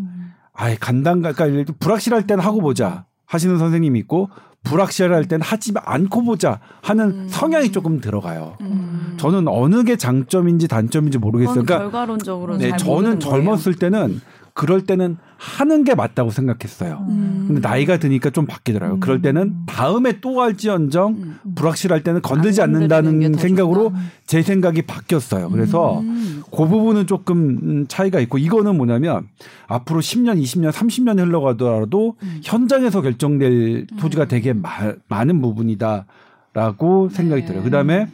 [0.54, 4.30] 아이 간당가 그러니까 불확실할 때는 하고 보자 하시는 선생님이 있고
[4.62, 7.28] 불확실할 때는 하지 않고 보자 하는 음.
[7.28, 8.56] 성향이 조금 들어가요.
[8.60, 9.14] 음.
[9.16, 11.62] 저는 어느 게 장점인지 단점인지 모르겠어요.
[11.62, 13.20] 그러니까 결과론적으로 네, 잘 저는.
[13.20, 14.20] 젊었을 때는
[14.56, 17.04] 그럴 때는 하는 게 맞다고 생각했어요.
[17.10, 17.44] 음.
[17.46, 19.00] 근데 나이가 드니까 좀 바뀌더라고요.
[19.00, 21.38] 그럴 때는 다음에 또 할지언정 음.
[21.54, 24.00] 불확실할 때는 건들지 않는다는 생각으로 좋다.
[24.24, 25.50] 제 생각이 바뀌었어요.
[25.50, 26.42] 그래서 음.
[26.50, 29.28] 그 부분은 조금 음, 차이가 있고 이거는 뭐냐면
[29.66, 32.40] 앞으로 10년, 20년, 30년 흘러가더라도 음.
[32.42, 37.46] 현장에서 결정될 소지가 되게 마- 많은 부분이다라고 생각이 네.
[37.46, 37.62] 들어요.
[37.62, 38.08] 그다음에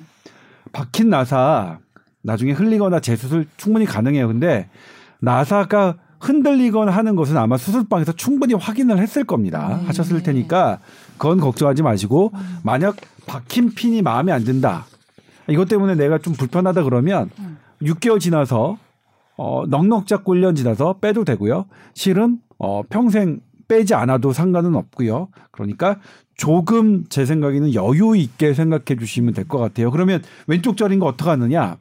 [0.72, 1.78] 박힌 나사
[2.22, 4.26] 나중에 흘리거나 재수술 충분히 가능해요.
[4.26, 4.68] 근데
[5.20, 9.78] 나사가 흔들리거나 하는 것은 아마 수술방에서 충분히 확인을 했을 겁니다.
[9.80, 9.86] 네.
[9.86, 10.78] 하셨을 테니까
[11.18, 12.32] 그건 걱정하지 마시고
[12.62, 14.86] 만약 박힌 핀이 마음에 안 든다.
[15.48, 17.58] 이것 때문에 내가 좀 불편하다 그러면 음.
[17.82, 18.78] 6개월 지나서
[19.36, 21.66] 어 넉넉 잡고 1년 지나서 빼도 되고요.
[21.94, 25.28] 실은 어 평생 빼지 않아도 상관은 없고요.
[25.50, 25.96] 그러니까
[26.36, 29.90] 조금 제 생각에는 여유 있게 생각해 주시면 될 것 같아요.
[29.90, 31.76] 그러면 왼쪽 절인 거 어떻게 하느냐?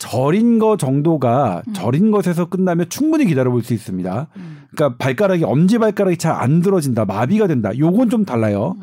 [0.00, 4.28] 절인 거 정도가 절인 것에서 끝나면 충분히 기다려 볼 수 있습니다.
[4.36, 4.56] 음.
[4.74, 7.04] 그러니까 발가락이 엄지 발가락이 잘 안 들어진다.
[7.04, 7.70] 마비가 된다.
[7.78, 8.76] 요건 좀 달라요.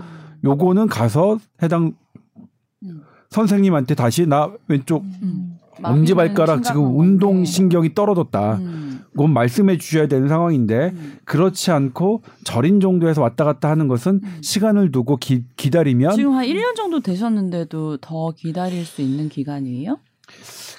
[0.44, 1.94] 요거는 가서 해당
[2.84, 3.02] 음.
[3.32, 5.58] 선생님한테 다시 나 왼쪽 음.
[5.82, 7.44] 엄지 발가락 지금 운동.
[7.46, 8.56] 신경이 떨어졌다.
[8.58, 9.00] 음.
[9.12, 11.18] 그건 말씀해 주셔야 되는 상황인데 음.
[11.26, 14.38] 그렇지 않고 절인 정도에서 왔다 갔다 하는 것은 음.
[14.42, 19.98] 시간을 두고 기, 기다리면 지금 한 1년 정도 되셨는데도 더 기다릴 수 있는 기간이에요?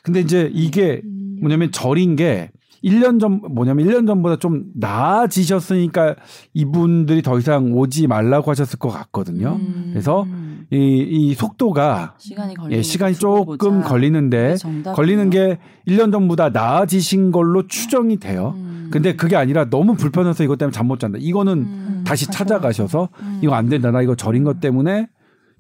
[0.02, 1.02] 근데 이제 이게
[1.40, 2.50] 뭐냐면 절인 게
[2.84, 6.14] 1년 전 뭐냐면 1년 전보다 좀 나아지셨으니까
[6.54, 9.58] 이분들이 더 이상 오지 말라고 하셨을 것 같거든요.
[9.61, 9.90] 음.
[9.92, 10.26] 그래서
[10.70, 14.94] 이, 이 속도가 시간이 예, 시간이 조금 걸리는데 정답이에요.
[14.94, 15.58] 걸리는 게
[15.88, 18.54] 1년 전보다 나아지신 걸로 추정이 돼요.
[18.56, 18.88] 음.
[18.92, 21.18] 근데 그게 아니라 너무 불편해서 이것 때문에 잠 못 잔다.
[21.20, 22.04] 이거는 음.
[22.06, 23.40] 다시 찾아가셔서 음.
[23.42, 23.90] 이거 안 된다.
[23.90, 25.08] 나 이거 절인 것 때문에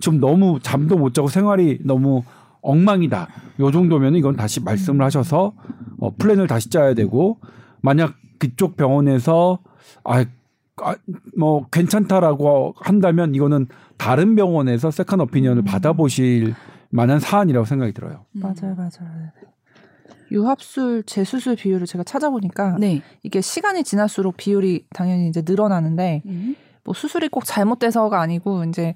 [0.00, 2.22] 좀 너무 잠도 못 자고 생활이 너무
[2.68, 3.28] 엉망이다.
[3.60, 5.54] 요 정도면 이건 다시 말씀을 하셔서
[5.98, 7.38] 어, 플랜을 다시 짜야 되고
[7.80, 9.58] 만약 그쪽 병원에서
[10.04, 10.24] 아
[10.80, 10.94] 아,
[11.36, 15.64] 뭐 괜찮다라고 한다면 이거는 다른 병원에서 second opinion을 음.
[15.64, 16.54] 받아보실
[16.90, 18.26] 만한 사안이라고 생각이 들어요.
[18.32, 19.32] 맞아요, 맞아요.
[20.30, 23.02] 유합술 재수술 비율을 제가 찾아보니까 네.
[23.22, 26.54] 이게 시간이 지날수록 비율이 당연히 이제 늘어나는데 음.
[26.84, 28.94] 뭐 수술이 꼭 잘못돼서가 아니고 이제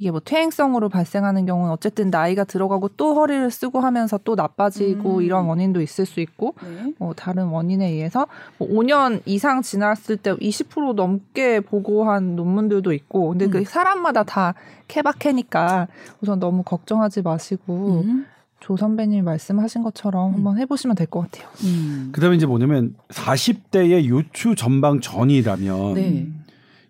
[0.00, 5.22] 이게 뭐 퇴행성으로 발생하는 경우는 어쨌든 나이가 들어가고 또 허리를 쓰고 하면서 또 나빠지고 음.
[5.22, 6.94] 이런 원인도 있을 수 있고 네.
[6.98, 13.44] 뭐 다른 원인에 의해서 뭐 5년 이상 지났을 때 20% 넘게 보고한 논문들도 있고 근데
[13.44, 13.50] 음.
[13.50, 14.54] 그 사람마다 다
[14.88, 15.86] 케바케니까
[16.22, 18.24] 우선 너무 걱정하지 마시고 음.
[18.58, 20.34] 조 선배님 말씀하신 것처럼 음.
[20.36, 21.46] 한번 해보시면 될 것 같아요.
[21.64, 22.08] 음.
[22.12, 26.26] 그다음에 이제 뭐냐면 40대의 요추 전방 전이라면 네.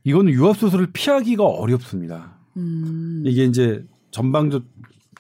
[0.05, 2.39] 이거는 유압 수술을 피하기가 어렵습니다.
[2.57, 3.23] 음.
[3.25, 4.65] 이게 이제 전방전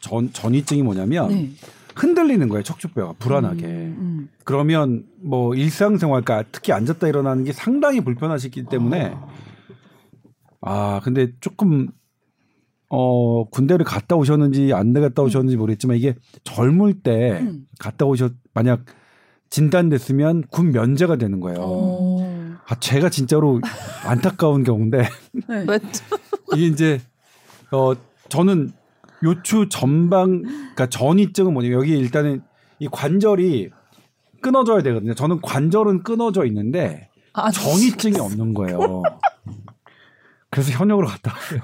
[0.00, 1.50] 전 전이증이 뭐냐면 네.
[1.94, 3.66] 흔들리는 거예요 척추뼈가 불안하게.
[3.66, 4.28] 음.
[4.44, 9.14] 그러면 뭐 일상생활, 그러니까 특히 앉았다 일어나는 게 상당히 불편하시기 때문에
[10.60, 11.88] 아 근데 조금
[12.88, 16.14] 어 군대를 갔다 오셨는지 안 갔다 오셨는지 모르겠지만 이게
[16.44, 17.66] 젊을 때 음.
[17.78, 18.84] 갔다 오셨 만약
[19.50, 21.58] 진단됐으면 군 면제가 되는 거예요.
[21.60, 22.56] 어.
[22.66, 23.60] 아 제가 진짜로
[24.04, 25.02] 안타까운 경우인데
[25.48, 25.64] 네.
[25.68, 25.78] 왜?
[26.54, 27.00] 이게 이제
[27.72, 27.92] 어
[28.28, 28.72] 저는
[29.22, 32.42] 요추 전방 그러니까 전이증은 뭐냐면 여기 일단은
[32.78, 33.70] 이 관절이
[34.40, 35.14] 끊어져야 되거든요.
[35.14, 39.02] 저는 관절은 끊어져 있는데 아, 전이증이 없는 거예요.
[40.50, 41.60] 그래서 현역으로 갔다 왔어요.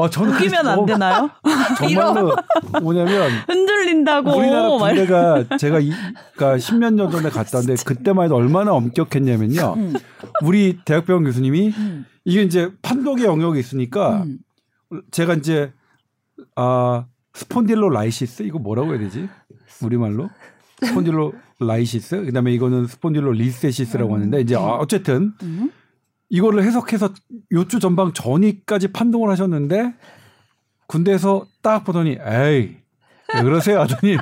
[0.00, 1.30] 아 저는 웃기면 안 너무- 되나요?
[1.78, 2.36] 정말로
[2.80, 4.30] 뭐냐면 흔들린다고.
[4.36, 5.90] 우리나라 군대가 제가 이,
[6.36, 9.74] 그러니까 10년 년 전에 갔다 왔는데 그때만 해도 얼마나 엄격했냐면요.
[9.76, 9.94] 음.
[10.44, 12.06] 우리 대학병원 교수님이 음.
[12.24, 14.38] 이게 이제 판독의 영역이 있으니까 음.
[15.10, 15.72] 제가 이제
[16.54, 19.28] 아 spondylolysis 이거 뭐라고 해야 되지
[19.82, 20.30] 우리말로
[20.82, 25.70] spondylolysis 그다음에 이거는 spondylolisthesis라고 하는데 이제 아, 어쨌든 음.
[26.30, 27.10] 이거를 해석해서
[27.52, 29.94] 요추 전방 전이까지 판독을 하셨는데
[30.86, 32.76] 군대에서 딱 보더니 에이
[33.34, 34.16] 왜 그러세요 하더니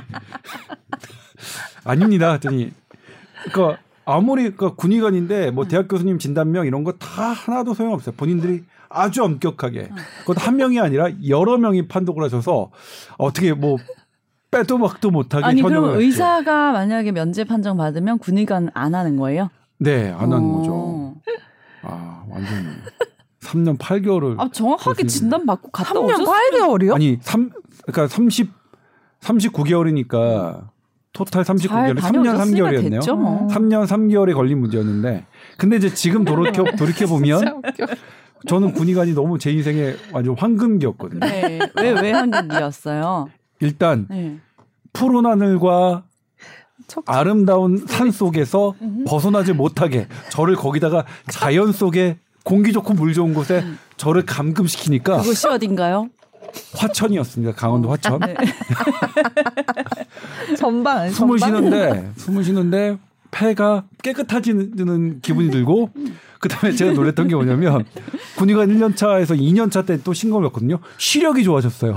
[1.83, 2.71] 아닙니다 하더니
[3.51, 9.23] 그러니까 아무리 그러니까 군의관인데 뭐 대학 교수님 진단명 이런 거 다 하나도 소용없어요 본인들이 아주
[9.23, 9.89] 엄격하게
[10.21, 12.71] 그것도 한 명이 아니라 여러 명이 판독을 하셔서
[13.17, 13.77] 어떻게 뭐
[14.49, 15.97] 빼도 박도 못하게 아니 그럼.
[15.99, 19.49] 의사가 만약에 면제 판정 받으면 군의관 안 하는 거예요?
[19.77, 20.57] 네, 안 하는 어.
[20.57, 21.15] 거죠.
[21.87, 22.81] 아, 완전
[23.41, 25.05] 3년 8개월을 아 정확하게.
[25.07, 26.27] 진단 받고 갔다 3년 오셨어요?
[26.51, 26.93] 8개월이요?
[26.95, 27.49] 아니 3
[27.85, 28.51] 그러니까 30
[29.21, 30.67] 39개월이니까
[31.13, 32.91] 토탈 39개월 3년 다녀오셨으니까 3개월이었네요.
[32.91, 33.47] 됐죠, 뭐.
[33.47, 35.25] 3년 3개월에 걸린 문제였는데
[35.57, 37.61] 근데 이제 지금 돌이켜 돌이켜 보면
[38.47, 41.19] 저는 군의관이 너무 제 인생의 완전 황금기였거든요.
[41.21, 41.59] 네.
[41.75, 43.29] 왜왜 한국이었어요?
[43.61, 44.37] 일단 네.
[44.93, 46.06] 푸른 하늘과 척-
[47.05, 49.05] 아름다운 산 속에서 음.
[49.07, 53.65] 벗어나지 못하게 저를 거기다가 자연 속에 공기 좋고 물 좋은 곳에
[53.97, 56.09] 저를 감금시키니까 그것이 어딘가요?
[56.75, 57.53] 화천이었습니다.
[57.55, 58.19] 강원도 화천.
[58.21, 58.35] 네.
[60.57, 61.63] 전방 숨을 전방?
[61.63, 62.97] 쉬는데 숨을 쉬는데
[63.31, 65.89] 폐가 깨끗해지는 기분이 들고
[66.39, 67.83] 그다음에 제가 놀랬던 게 뭐냐면
[68.37, 70.79] 군의관 1년 차에서 2년 차 때 또 신검을 했거든요.
[70.97, 71.95] 시력이 좋아졌어요.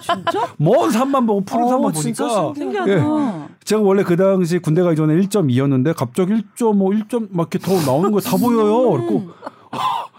[0.00, 0.54] 진짜?
[0.58, 2.92] 먼 산만 보고 푸른 어, 산만 보니까 신기하다.
[2.92, 3.48] 예.
[3.64, 8.10] 제가 원래 그 당시 군대 가기 전에 1.2였는데 갑자기 1.5, 1점 막 이렇게 더 나오는
[8.12, 8.92] 거 다 보여요.
[8.92, 9.28] 그리고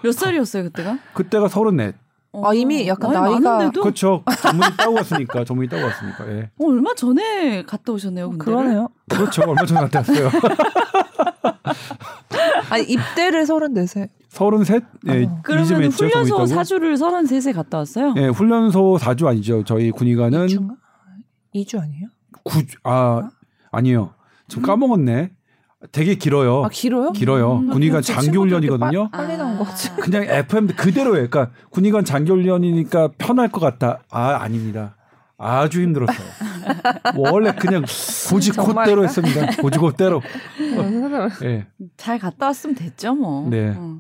[0.04, 1.00] 몇 살이었어요 그때가?
[1.13, 1.94] 그때가 34.
[2.32, 4.24] 아, 이미 약간 나이 나이가- 많은데도 그렇죠.
[4.42, 5.44] 전문의 따고 왔으니까.
[5.46, 6.32] 전문의 따고 왔으니까.
[6.32, 6.52] 예.
[6.60, 8.30] 어, 얼마 전에 갔다 오셨네요.
[8.30, 8.54] 군대를.
[8.56, 8.89] 그러네요.
[9.10, 9.42] 그렇죠.
[9.48, 10.30] 얼마 전에 갔다 왔어요.
[12.70, 14.10] 아니 입대를 34세.
[14.30, 14.82] 33?
[15.08, 15.26] 예.
[15.26, 15.39] 어.
[15.44, 16.46] 그러면 했죠, 훈련소.
[16.46, 18.13] 사주를 33세 갔다 왔어요?
[18.18, 19.63] 예, 훈련소 4주 아니죠.
[19.63, 20.76] 저희 군의관은 2주인가?
[21.56, 22.08] 2주 아니에요?
[22.46, 23.28] 9주, 아,
[23.72, 24.13] 아니에요.
[24.48, 25.32] 지금 까먹었네.
[25.92, 26.63] 되게 길어요.
[26.65, 27.12] 아 길어요?
[27.13, 27.60] 길어요.
[27.60, 28.89] 음, 군의관 저 장기 친구들 훈련이거든요.
[28.92, 29.89] 이렇게 빨리 나온 거지.
[29.96, 31.30] 그냥 FM 그대로예요.
[31.30, 34.04] 그러니까 군의관 장기 훈련이니까 편할 것 같다.
[34.10, 34.98] 아, 아닙니다.
[35.38, 36.28] 아주 힘들었어요.
[37.15, 37.86] 원래 그냥
[38.30, 39.06] 고지 곧대로?
[39.06, 39.62] 했습니다.
[39.62, 40.22] 고지 곧대로.
[41.44, 41.65] 예.
[41.96, 43.50] 잘 갔다 왔으면 됐죠 뭐.
[43.50, 43.74] 네.
[43.76, 44.00] 어.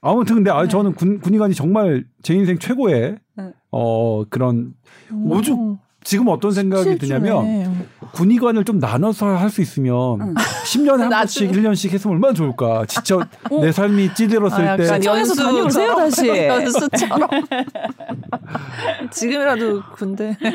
[0.00, 0.68] 아무튼 근데 아 네.
[0.68, 3.52] 저는 군, 군의관이 정말 제 인생 최고의 네.
[3.72, 4.74] 어 그런
[5.12, 6.96] 오죽 음, 지금 어떤 생각이.
[6.98, 10.34] 드냐면 군의관을 좀 나눠서 할 수 있으면 응.
[10.34, 11.50] 10년에 한 번씩 나중에.
[11.52, 12.84] 1년씩 했으면 얼마나 좋을까.
[12.86, 13.18] 진짜
[13.60, 16.28] 내 삶이 찌들었을 아, 때 연수 다녀오세요 다시.
[16.28, 17.28] 연수처럼.
[19.10, 20.36] 지금이라도 군대.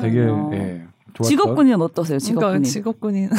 [0.00, 0.18] 되게.
[0.20, 0.82] 예.
[1.14, 1.28] 좋았던.
[1.28, 2.18] 직업군인 어떠세요?
[2.18, 2.50] 직업군인.
[2.62, 3.30] 그러니까 직업군인.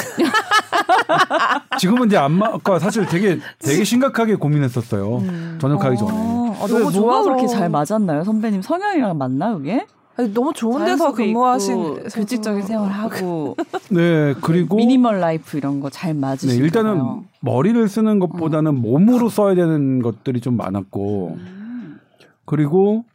[1.80, 5.24] 지금은 이제 안마가 사실 되게 되게 심각하게 고민했었어요.
[5.60, 6.12] 전역하기 전에.
[6.60, 8.62] 어, 아, 왜 너무 뭐가 좋아서 그렇게 잘 맞았나요, 선배님?
[8.62, 9.86] 성향이랑 맞나 그게?
[10.16, 13.58] 아니, 너무 좋은 데서 근무하신 규칙적인 생활하고
[13.90, 16.64] 네 그리고 미니멀 라이프 이런 거잘 네, 맞으시나요?
[16.64, 22.00] 일단은 머리를 쓰는 것보다는 몸으로 써야 되는 것들이 좀 많았고 음.
[22.46, 23.06] 그리고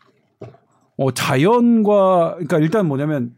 [0.97, 3.33] 어 자연과 그러니까 일단 뭐냐면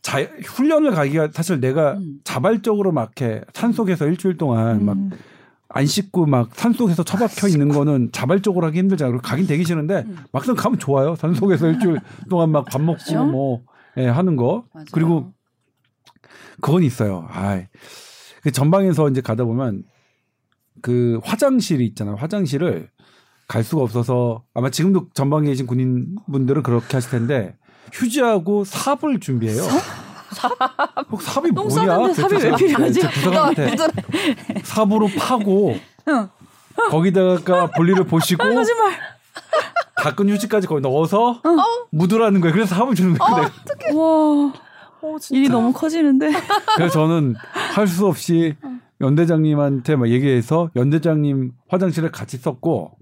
[0.00, 2.20] 자 훈련을 가기가 사실 내가 음.
[2.22, 5.10] 자발적으로 막 이렇게 산속에서 일주일 동안 막 음.
[5.70, 9.12] 안 씻고 막 산속에서 처박혀 있는 거는 자발적으로 하기 힘들잖아요.
[9.12, 10.16] 그리고 가긴 되기 싫은데 음.
[10.32, 11.14] 막상 가면 좋아요.
[11.16, 11.98] 산속에서 일주일
[12.30, 13.24] 동안 막 밥 먹고 그죠?
[13.26, 13.62] 뭐
[13.98, 14.64] 예, 하는 거.
[14.72, 14.86] 맞아요.
[14.92, 15.32] 그리고
[16.60, 17.26] 그건 있어요.
[17.30, 17.60] 아,
[18.42, 19.84] 그 전방에서 이제 가다 보면
[20.80, 22.16] 그 화장실이 있잖아요.
[22.16, 22.88] 화장실을
[23.46, 27.56] 갈 수가 없어서 아마 지금도 전방에 계신 군인분들은 그렇게 하실 텐데
[27.92, 29.62] 휴지하고 삽을 준비해요.
[30.32, 30.52] 삽?
[31.20, 31.86] 삽이 똥 뭐냐?
[31.86, 33.00] 싸는데 삽이 왜 필요하지?
[33.00, 33.76] 부사관한테
[34.64, 35.76] 삽으로 파고
[36.90, 38.92] 거기다가 볼일을 보시고 거짓말.
[40.02, 41.42] 닦은 휴지까지 거기 넣어서
[41.90, 42.54] 묻으라는 거예요.
[42.54, 43.48] 그래서 삽을 주는 거예요.
[43.78, 43.98] 내가.
[43.98, 44.52] 와
[45.00, 45.38] 어, 진짜.
[45.38, 46.30] 일이 너무 커지는데.
[46.76, 47.34] 그래서 저는
[47.74, 48.54] 할 수 없이
[49.00, 52.92] 연대장님한테 막 얘기해서 연대장님 화장실을 같이 썼고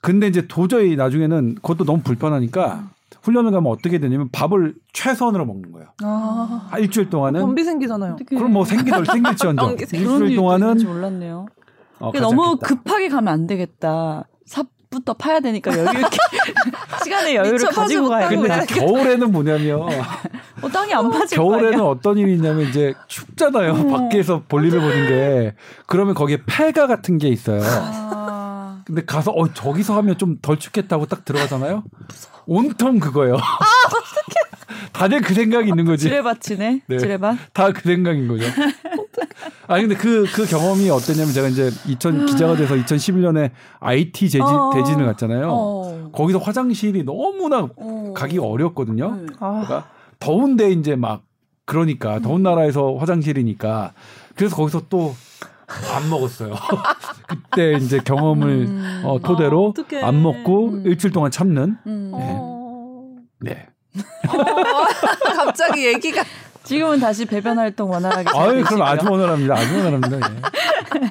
[0.00, 2.88] 근데 이제 도저히 나중에는 그것도 너무 불편하니까
[3.22, 5.88] 훈련을 가면 어떻게 되냐면 밥을 최선으로 먹는 거예요.
[6.02, 8.14] 아, 한 일주일 동안은 변비 생기잖아요.
[8.14, 8.38] 어떡해.
[8.38, 11.46] 그럼 뭐 생기들 생길지언정 일주일 동안은 몰랐네요.
[12.00, 12.66] 어, 너무 않겠다.
[12.66, 14.24] 급하게 가면 안 되겠다.
[14.46, 16.16] 삽부터 파야 되니까 여유 있게
[17.04, 18.62] 시간의 여유를 가지고 가야 근데.
[18.62, 19.80] 이제 겨울에는 뭐냐면
[20.62, 21.82] 어, 땅이 안거 겨울에는 아니야.
[21.82, 23.88] 어떤 일이 있냐면 이제 춥잖아요.
[23.88, 25.54] 밖에서 볼일을 보는 게
[25.86, 27.62] 그러면 거기에 폐가 같은 게 있어요.
[27.62, 28.21] 아,
[28.84, 31.84] 근데 가서 어 저기서 하면 좀 덜 춥겠다고 딱 들어가잖아요.
[32.46, 33.36] 온통 그거예요.
[34.92, 36.04] 다들 그 생각이 있는 거지.
[36.04, 36.82] 지뢰밭이네.
[36.86, 36.98] 네.
[36.98, 37.36] 지뢰밭.
[37.52, 38.44] 다 그 생각인 거죠.
[39.68, 44.70] 아니 근데 그그 경험이 어땠냐면 제가 이제 2000 기자가 돼서 2011년에 IT 재지, 어.
[44.74, 45.48] 대진을 갔잖아요.
[45.50, 46.10] 어.
[46.12, 48.12] 거기서 화장실이 너무나 어.
[48.14, 49.14] 가기가 어렵거든요.
[49.16, 49.26] 네.
[49.40, 51.22] 아, 그러니까 더운데 이제 막
[51.64, 53.92] 그러니까 더운 나라에서 화장실이니까
[54.34, 55.14] 그래서 거기서 또
[55.94, 56.54] 안 먹었어요.
[57.26, 59.02] 그때 이제 경험을 음.
[59.04, 60.06] 어, 토대로 아.
[60.06, 60.86] 안 먹고 음.
[60.86, 61.76] 일주일 동안 참는.
[61.86, 62.12] 음.
[62.14, 62.36] 네.
[62.38, 63.16] 어.
[63.40, 63.66] 네.
[65.36, 66.24] 갑자기 얘기가
[66.64, 68.64] 지금은 다시 배변 활동 원활하게 잘 아유.
[68.64, 69.54] 그럼 아주 원활합니다.
[69.54, 70.30] 아주 원활합니다.
[70.30, 71.10] 예.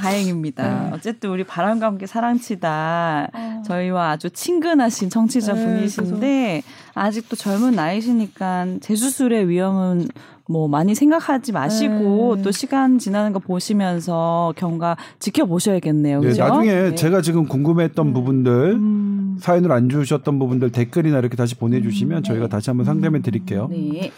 [0.00, 0.90] 다행입니다.
[0.94, 3.62] 어쨌든 우리 바람과 함께 사랑치다 어.
[3.66, 6.62] 저희와 아주 친근하신 청취자 네, 분이신데
[6.94, 10.08] 아직도 젊은 나이시니까 재수술의 위험은
[10.50, 12.42] 뭐 많이 생각하지 마시고 네.
[12.42, 16.20] 또 시간 지나는 거 보시면서 경과 지켜보셔야겠네요.
[16.20, 16.42] 네, 그죠?
[16.42, 16.94] 나중에 네.
[16.96, 19.36] 제가 지금 궁금했던 부분들 음.
[19.38, 23.68] 사연을 안 주셨던 부분들 댓글이나 이렇게 다시 보내주시면 저희가 다시 한번 상담해 드릴게요.
[23.70, 24.10] 네.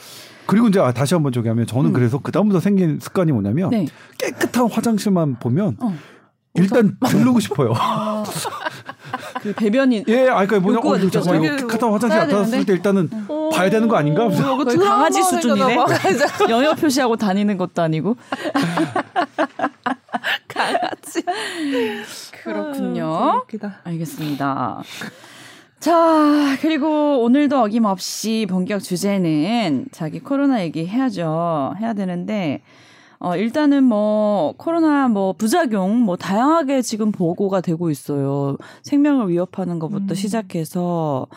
[0.46, 1.92] 그리고 이제 아, 다시 한번 저기 하면 저는 음.
[1.92, 3.86] 그래서 그 다음부터 생긴 습관이 뭐냐면 네.
[4.16, 5.94] 깨끗한 화장실만 보면 어.
[6.54, 7.72] 일단 들르고 싶어요.
[9.42, 11.42] 그 배변이 예, 아, 그러니까 뭐냐, 욕구가 어, 이거 잠깐?
[11.42, 12.64] 이거 깨끗한 화장실 나타났을 되는데?
[12.64, 13.50] 때 일단은 어.
[13.52, 14.28] 봐야 되는 거 아닌가?
[14.28, 15.76] 드라마 강아지 수준이네.
[16.50, 18.16] 영역 표시하고 다니는 것도 아니고
[20.48, 21.22] 강아지.
[22.44, 23.06] 그렇군요.
[23.06, 23.42] 아.
[23.84, 24.82] 알겠습니다.
[25.80, 31.74] 자, 그리고 오늘도 어김없이 본격 주제는 자기 코로나 얘기 해야죠.
[31.80, 32.62] 해야 되는데,
[33.24, 38.56] 어, 일단은 뭐, 코로나 뭐, 부작용, 뭐, 다양하게 지금 보고가 되고 있어요.
[38.82, 40.14] 생명을 위협하는 것부터 음.
[40.16, 41.28] 시작해서,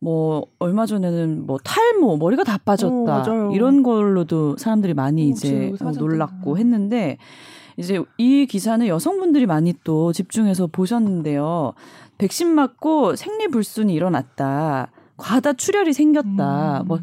[0.00, 2.94] 뭐, 얼마 전에는 뭐, 탈모, 머리가 다 빠졌다.
[2.94, 3.50] 어, 맞아요.
[3.54, 6.58] 이런 걸로도 사람들이 많이 어, 이제 어, 사진 놀랐고.
[6.58, 7.16] 했는데,
[7.78, 11.72] 이제 이 기사는 여성분들이 많이 또 집중해서 보셨는데요.
[12.18, 14.90] 백신 맞고 생리 불순이 일어났다.
[15.16, 16.82] 과다 출혈이 생겼다.
[16.82, 16.86] 음.
[16.86, 16.98] 뭐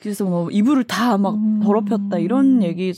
[0.00, 1.60] 그래서 뭐 이불을 다막 음.
[1.62, 2.92] 더럽혔다 이런 얘기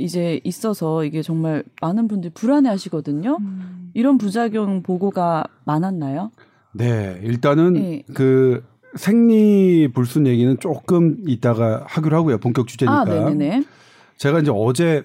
[0.00, 3.36] 이제 있어서 이게 정말 많은 분들이 불안해 하시거든요.
[3.40, 3.90] 음.
[3.94, 6.30] 이런 부작용 보고가 많았나요?
[6.72, 8.02] 네, 일단은 네.
[8.14, 8.64] 그
[8.96, 12.38] 생리 불순 얘기는 조금 이따가 하기로 하고요.
[12.38, 13.00] 본격 주제니까.
[13.00, 13.64] 아, 네네네.
[14.16, 15.04] 제가 이제 어제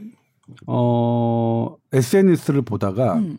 [0.68, 3.38] 어 SNS를 보다가 음.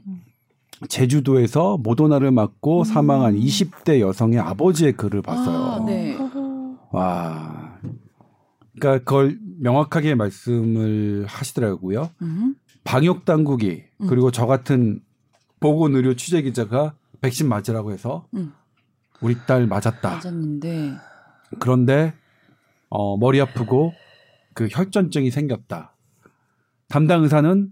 [0.88, 2.84] 제주도에서 모더나를 맞고 음.
[2.84, 5.56] 사망한 20대 여성의 아버지의 글을 봤어요.
[5.56, 6.16] 아, 네.
[6.92, 7.78] 와.
[8.78, 12.10] 그러니까 그걸 명확하게 말씀을 하시더라고요.
[12.22, 12.54] 음.
[12.84, 14.06] 방역 당국이 음.
[14.06, 15.00] 그리고 저 같은
[15.60, 18.52] 보건 의료 취재 기자가 백신 맞으라고 해서 음.
[19.20, 20.10] 우리 딸 맞았다.
[20.10, 20.94] 맞았는데
[21.58, 22.14] 그런데
[22.88, 23.92] 어, 머리 아프고
[24.54, 25.94] 그 혈전증이 생겼다.
[26.88, 27.70] 담당 의사는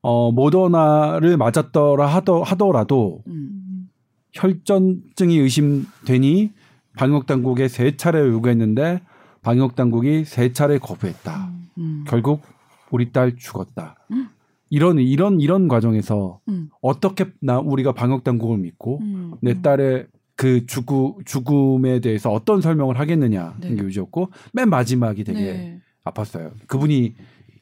[0.00, 3.88] 어, 모더나를 맞았더라 하더, 하더라도 음.
[4.32, 6.52] 혈전증이 의심되니
[6.96, 9.00] 방역 당국에 세 차례 요구했는데
[9.48, 11.50] 방역 당국이 세 차례 거부했다.
[11.78, 12.04] 음.
[12.06, 12.42] 결국
[12.90, 13.96] 우리 딸 죽었다.
[14.10, 14.28] 음.
[14.68, 16.68] 이런 이런 이런 과정에서 음.
[16.82, 19.32] 어떻게 나 우리가 방역 당국을 믿고 음.
[19.40, 23.70] 내 딸의 그 죽음 죽음에 대해서 어떤 설명을 하겠느냐 네.
[23.70, 25.80] 이게 유지였고 맨 마지막이 되게 네.
[26.04, 26.52] 아팠어요.
[26.66, 27.14] 그분이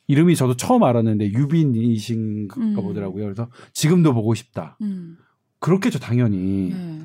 [0.09, 2.75] 이름이 저도 처음 알았는데 유빈이신가 음.
[2.75, 3.27] 보더라고요.
[3.27, 4.77] 그래서 지금도 보고 싶다.
[4.81, 5.19] 음.
[5.61, 6.71] 그렇겠죠, 당연히.
[6.75, 7.03] 네.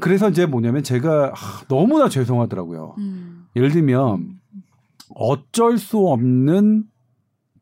[0.00, 2.96] 그래서 이제 뭐냐면 제가 하, 너무나 죄송하더라고요.
[2.98, 3.39] 음.
[3.56, 4.38] 예를 들면
[5.14, 6.84] 어쩔 수 없는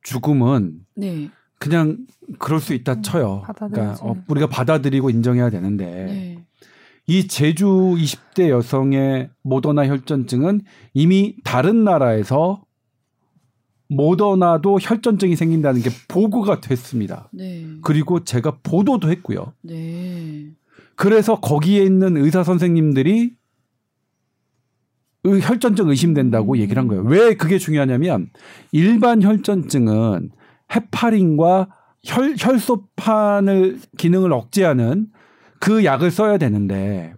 [0.02, 1.30] 죽음은 네.
[1.58, 1.98] 그냥
[2.38, 3.42] 그럴 수 있다 음, 쳐요.
[3.56, 3.96] 그러니까.
[4.02, 6.44] 어, 우리가 받아들이고 인정해야 되는데 네.
[7.06, 7.66] 이 제주
[7.98, 10.60] 20대 여성의 모더나 혈전증은
[10.94, 12.62] 이미 다른 나라에서
[13.88, 17.30] 모더나도 혈전증이 생긴다는 게 보고가 됐습니다.
[17.32, 17.66] 네.
[17.82, 19.54] 그리고 제가 보도도 했고요.
[19.62, 20.50] 네.
[20.94, 23.30] 그래서 거기에 있는 의사 선생님들이 의-
[25.40, 26.58] 혈전증 의심된다고 음.
[26.58, 27.02] 얘기를 한 거예요.
[27.04, 28.28] 왜 그게 중요하냐면
[28.72, 30.30] 일반 혈전증은
[30.74, 31.68] 헤파린과
[32.04, 35.08] 혈, 혈소판을 기능을 억제하는
[35.58, 37.14] 그 약을 써야 되는데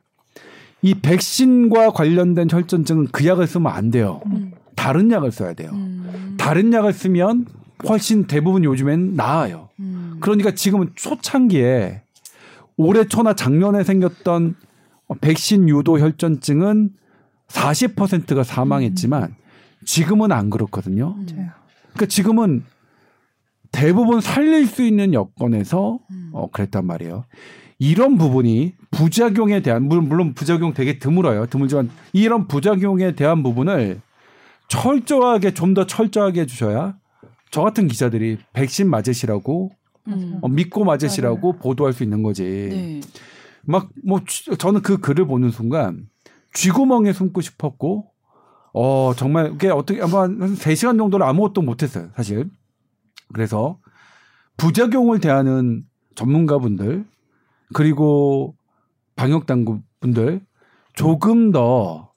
[0.83, 4.21] 이 백신과 관련된 혈전증은 그 약을 쓰면 안 돼요.
[4.27, 4.53] 음.
[4.75, 5.71] 다른 약을 써야 돼요.
[5.73, 6.37] 음.
[6.39, 7.47] 다른 약을 쓰면
[7.89, 9.69] 훨씬 대부분 요즘엔 나아요.
[9.79, 10.17] 음.
[10.21, 12.03] 그러니까 지금은 초창기에
[12.77, 14.55] 올해 초나 작년에 생겼던
[15.21, 16.91] 백신 유도 혈전증은
[17.51, 19.35] 40%가 사망했지만
[19.85, 21.15] 지금은 안 그렇거든요.
[21.17, 21.27] 음.
[21.29, 21.51] 맞아요.
[21.93, 22.65] 그러니까 지금은
[23.73, 26.31] 대부분 살릴 수 있는 여건에서 음.
[26.33, 27.25] 어, 그랬단 말이에요.
[27.79, 31.47] 이런 부분이 부작용에 대한 물론, 물론 부작용 되게 드물어요.
[31.47, 34.01] 드물지만 이런 부작용에 대한 부분을
[34.69, 36.97] 철저하게 좀 더 철저하게 해주셔야
[37.51, 39.71] 저 같은 기자들이 백신 맞으시라고
[40.09, 40.39] 음.
[40.43, 42.43] 어, 믿고 맞으시라고 보도할 수 있는 거지.
[42.45, 43.01] 네.
[43.63, 44.21] 막뭐
[44.59, 46.10] 저는 그 글을 보는 순간
[46.53, 48.11] 쥐구멍에 숨고 싶었고
[48.73, 52.51] 어 정말 그게 어떻게 아마 한 3시간 정도를 아무것도 못 했어요, 사실.
[53.33, 53.79] 그래서
[54.57, 55.85] 부작용을 대하는
[56.15, 57.05] 전문가분들
[57.73, 58.57] 그리고
[59.17, 60.41] 방역 당국 분들
[60.95, 62.11] 조금 더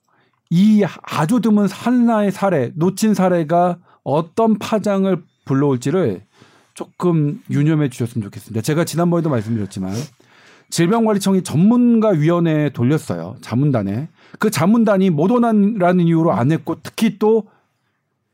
[0.56, 6.28] 이 아주 드문 하나의 사례, 놓친 사례가 어떤 파장을 불러올지를
[6.76, 8.62] 조금 유념해 주셨으면 좋겠습니다.
[8.62, 9.92] 제가 지난번에도 말씀드렸지만
[10.74, 13.36] 질병관리청이 전문가 위원회에 돌렸어요.
[13.42, 14.10] 자문단에.
[14.40, 17.44] 그 자문단이 모더나라는 이유로 안 했고 특히 또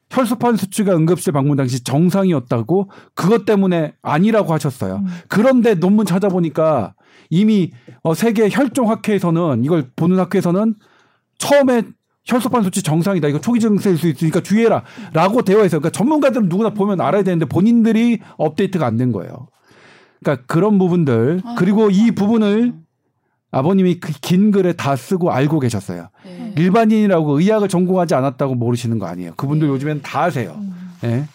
[0.10, 5.02] 혈소판 수치가 응급실 방문 당시 정상이었다고 그것 때문에 아니라고 하셨어요.
[5.04, 5.08] 음.
[5.28, 6.94] 그런데 논문 찾아보니까
[7.30, 7.72] 이미
[8.04, 10.76] 어, 세계 혈종학회에서는 이걸 보는 학회에서는
[11.40, 11.84] 처음에
[12.24, 13.28] 혈소판 수치 정상이다.
[13.28, 14.84] 이거 초기 증세일 수 있으니까 주의해라.
[15.12, 15.82] 라고 되어 있어요.
[15.82, 19.50] 그러니까 전문가들은 누구나 보면 알아야 되는데 본인들이 업데이트가 안 된 거예요.
[20.24, 22.74] 그러니까 그런 부분들 아, 그리고 이 부분을
[23.52, 26.10] 아버님이 그 긴 글에 다 쓰고 알고 계셨어요.
[26.24, 26.54] 네.
[26.58, 29.34] 일반인이라고 의학을 전공하지 않았다고 모르시는 거 아니에요.
[29.38, 29.74] 그분들 네.
[29.74, 30.56] 요즘엔 다 아세요.
[30.58, 30.92] 음.
[31.06, 31.26] 예.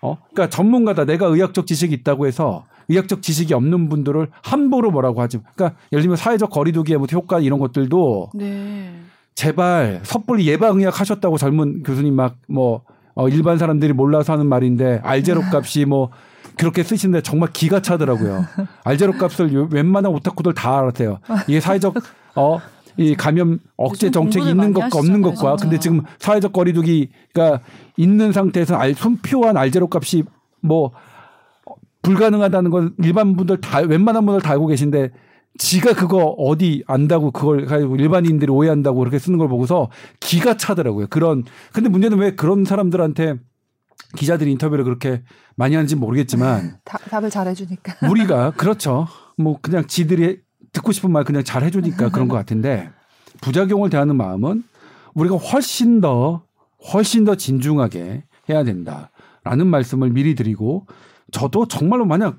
[0.00, 0.16] 어?
[0.32, 1.04] 그러니까 전문가다.
[1.04, 5.38] 내가 의학적 지식이 있다고 해서 의학적 지식이 없는 분들을 함부로 뭐라고 하지.
[5.54, 8.94] 그러니까 예를 들면 사회적 거리두기의 뭐 효과 이런 것들도 네.
[9.34, 12.82] 제발 섣불리 예방 의학 하셨다고 젊은 교수님 막뭐
[13.14, 16.10] 어, 일반 사람들이 몰라서 하는 말인데 알제로 값이 뭐
[16.58, 18.44] 그렇게 쓰시는데 정말 기가 차더라고요.
[18.84, 21.18] 알제로 값을 요- 웬만한 오타쿠들 다 알았어요.
[21.46, 21.94] 이게 사회적
[22.36, 22.58] 어
[23.00, 25.62] 이 감염 억제 정책이 있는 것과 없는 것과 진짜.
[25.62, 27.60] 근데 지금 사회적 거리두기가
[27.96, 30.24] 있는 상태에서 알 순표한 알제로 값이
[30.60, 30.90] 뭐
[32.02, 35.10] 불가능하다는 건 일반 분들 다 웬만한 분들 다 알고 계신데
[35.58, 39.90] 지가 그거 어디 안다고 그걸 가지고 일반인들이 오해한다고 그렇게 쓰는 걸 보고서
[40.20, 41.06] 기가 차더라고요.
[41.08, 43.34] 그런 근데 문제는 왜 그런 사람들한테
[44.16, 45.22] 기자들이 인터뷰를 그렇게
[45.56, 47.94] 많이 하는지 모르겠지만 다- 답을 잘 해주니까.
[48.08, 49.06] 우리가 그렇죠.
[49.36, 50.40] 뭐 그냥 지들이
[50.72, 52.90] 듣고 싶은 말 그냥 잘 해주니까 그런 것 같은데
[53.40, 54.64] 부작용을 대하는 마음은
[55.14, 56.42] 우리가 훨씬 더
[56.92, 60.86] 훨씬 더 진중하게 해야 된다라는 말씀을 미리 드리고
[61.32, 62.36] 저도 정말로 만약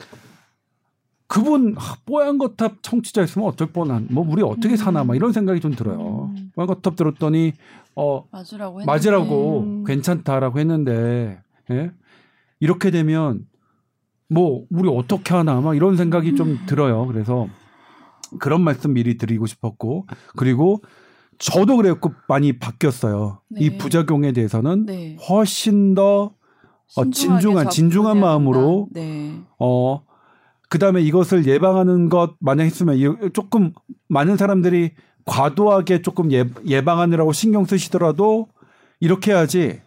[1.27, 5.75] 그분 아, 뽀얀 거탑 청취자였으면 어쩔 뻔한 뭐 우리 어떻게 사나 막 이런 생각이 좀
[5.75, 6.31] 들어요.
[6.35, 6.51] 음.
[6.55, 7.53] 뽀얀 거탑 들었더니
[7.95, 8.83] 어 맞으라고.
[8.85, 9.83] 맞으라고 음.
[9.83, 11.39] 괜찮다라고 했는데
[11.71, 11.91] 예?
[12.59, 13.45] 이렇게 되면
[14.29, 17.05] 뭐 우리 어떻게 하나 막 이런 생각이 좀 들어요.
[17.07, 17.47] 그래서
[18.39, 20.81] 그런 말씀 미리 드리고 싶었고 그리고
[21.39, 23.39] 저도 그랬고 많이 바뀌었어요.
[23.49, 23.61] 네.
[23.61, 25.17] 이 부작용에 대해서는 네.
[25.29, 26.33] 훨씬 더
[26.95, 28.87] 어, 진중한 진중한 마음으로.
[28.91, 29.39] 네.
[29.57, 30.03] 어
[30.69, 33.73] 그다음에 이것을 예방하는 것 만약 했으면 이- 조금
[34.09, 34.91] 많은 사람들이
[35.25, 38.47] 과도하게 조금 예, 예방하느라고 신경 쓰시더라도
[38.99, 39.81] 이렇게 해야지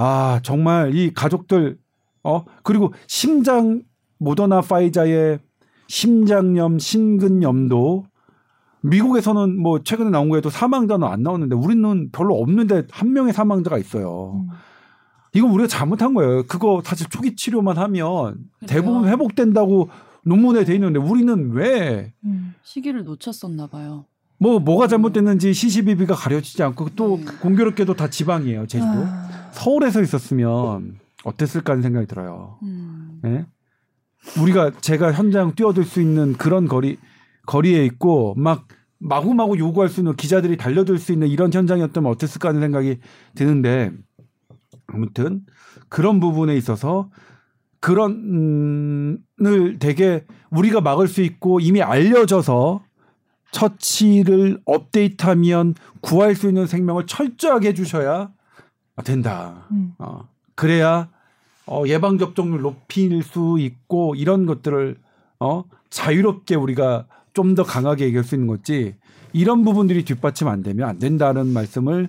[0.00, 1.76] 아 정말 이 가족들
[2.22, 3.82] 어 그리고 심장
[4.18, 5.40] 모더나 파이자의
[5.88, 8.04] 심장염 심근염도
[8.82, 14.44] 미국에서는 뭐 최근에 나온 거에도 사망자는 안 나오는데 우리는 별로 없는데 한 명의 사망자가 있어요.
[14.48, 14.54] 음.
[15.34, 16.44] 이건 우리가 잘못한 거예요.
[16.46, 18.38] 그거 사실 초기 치료만 하면
[18.68, 19.12] 대부분 그래요?
[19.14, 19.88] 회복된다고
[20.24, 22.54] 논문에 돼 있는데 우리는 왜 음.
[22.62, 24.04] 시기를 놓쳤었나 봐요.
[24.38, 27.24] 뭐 뭐가 잘못됐는지 CCBB가 가려지지 않고 또 네.
[27.40, 32.58] 공교롭게도 다 지방이에요 제주도 아, 서울에서 있었으면 어땠을까 하는 생각이 들어요.
[32.62, 33.20] 음.
[33.24, 33.46] 예?
[34.40, 36.98] 우리가 제가 현장 뛰어들 수 있는 그런 거리
[37.46, 38.68] 거리에 있고 막
[38.98, 42.98] 마구마구 요구할 수 있는 기자들이 달려들 수 있는 이런 현장이었다면 어땠을까 하는 생각이
[43.34, 43.92] 드는데
[44.86, 45.42] 아무튼
[45.88, 47.10] 그런 부분에 있어서
[47.80, 52.82] 그런 음을 되게 우리가 막을 수 있고 이미 알려져서
[53.50, 58.30] 처치를 업데이트하면 구할 수 있는 생명을 철저하게 해주셔야
[59.04, 59.66] 된다.
[59.70, 59.94] 음.
[59.98, 61.08] 어, 그래야
[61.66, 64.96] 어, 예방 접종률 높일 수 있고 이런 것들을
[65.40, 67.06] 어, 자유롭게 우리가
[67.38, 68.96] 좀 더 강하게 얘기할 수 있는 거지
[69.32, 72.08] 이런 부분들이 뒷받침 안 되면 안 된다는 말씀을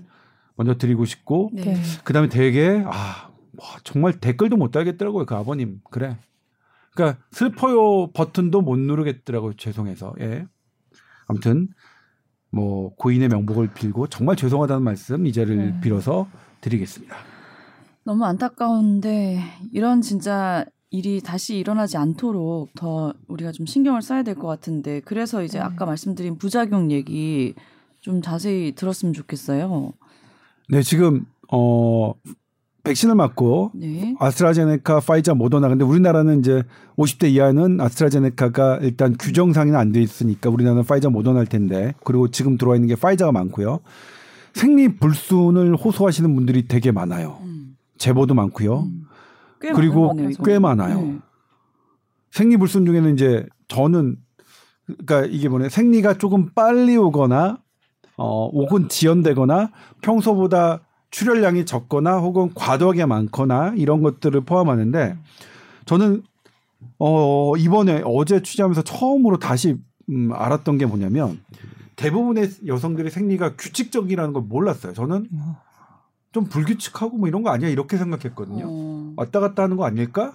[0.56, 1.66] 먼저 드리고 싶고 네.
[1.66, 1.82] 네.
[2.04, 6.18] 그다음에 되게 아 와, 정말 댓글도 못 달겠더라고요 그 아버님 그래
[6.96, 10.48] 그러니까 슬퍼요 버튼도 못 누르겠더라고요 죄송해서 예
[11.30, 11.70] 아무튼
[12.52, 15.80] 뭐 고인의 명복을 빌고 정말 죄송하다는 말씀 이 자리를 네.
[15.82, 16.28] 빌어서
[16.62, 17.16] 드리겠습니다.
[18.04, 19.40] 너무 안타까운데
[19.72, 25.44] 이런 진짜 일이 다시 일어나지 않도록 더 우리가 좀 신경을 써야 될 것 같은데 그래서
[25.44, 25.64] 이제 네.
[25.64, 27.54] 아까 말씀드린 부작용 얘기
[28.02, 29.94] 좀 자세히 들었으면 좋겠어요.
[30.70, 32.14] 네, 지금 어
[32.84, 34.16] 백신을 맞고 네.
[34.20, 36.64] 아스트라제네카, 파이자, 모더나 근데 우리나라는 이제
[36.98, 42.58] 50대 이하는 아스트라제네카가 일단 규정 상에는 안 돼 있으니까 우리나라는 파이자, 모더나일 텐데 그리고 지금
[42.58, 43.80] 들어와 있는 게 파이자가 많고요.
[44.54, 47.40] 생리 불순을 호소하시는 분들이 되게 많아요.
[47.44, 47.76] 음.
[47.98, 48.80] 제보도 많고요.
[48.82, 49.04] 음.
[49.62, 50.44] 꽤 그리고 이거.
[50.44, 51.02] 꽤 많아요.
[51.02, 51.18] 네.
[52.32, 54.16] 생리 불순 중에는 이제 저는
[54.86, 57.60] 그러니까 이게 뭐냐 생리가 조금 빨리 오거나
[58.18, 59.72] 어 혹은 지연되거나
[60.02, 65.18] 평소보다 출혈량이 적거나 혹은 과도하게 많거나 이런 것들을 포함하는데
[65.86, 66.24] 저는
[66.97, 69.78] 어 이번에 어제 취재하면서 처음으로 다시
[70.10, 71.39] 음 알았던 게 뭐냐면
[71.95, 74.93] 대부분의 여성들의 생리가 규칙적이라는 걸 몰랐어요.
[74.93, 75.28] 저는
[76.32, 78.66] 좀 불규칙하고 뭐 이런 거 아니야 이렇게 생각했거든요.
[78.68, 79.14] 어.
[79.18, 80.34] 왔다 갔다 하는 거 아닐까?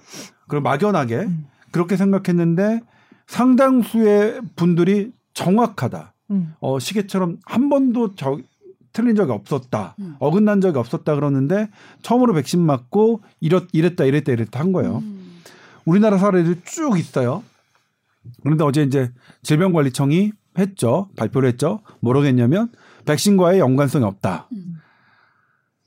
[0.49, 1.47] 그럼 막연하게 음.
[1.71, 2.81] 그렇게 생각했는데
[3.27, 6.13] 상당수의 분들이 정확하다.
[6.31, 6.55] 음.
[6.61, 8.39] 어, 시계처럼 한 번도 저,
[8.95, 9.97] 틀린 적이 없었다.
[9.99, 10.17] 음.
[10.21, 11.69] 어긋난 적이 없었다 그러는데
[12.01, 14.99] 처음으로 백신 맞고 이랬, 이랬다 이랬다 이랬다 한 거예요.
[14.99, 15.43] 음.
[15.85, 17.43] 우리나라 사례들 쭉 있어요.
[18.43, 21.11] 그런데 어제 이제 질병관리청이 했죠.
[21.17, 21.81] 발표를 했죠.
[22.01, 22.71] 뭐라고 했냐면
[23.05, 24.49] 백신과의 연관성이 없다.
[24.53, 24.77] 음.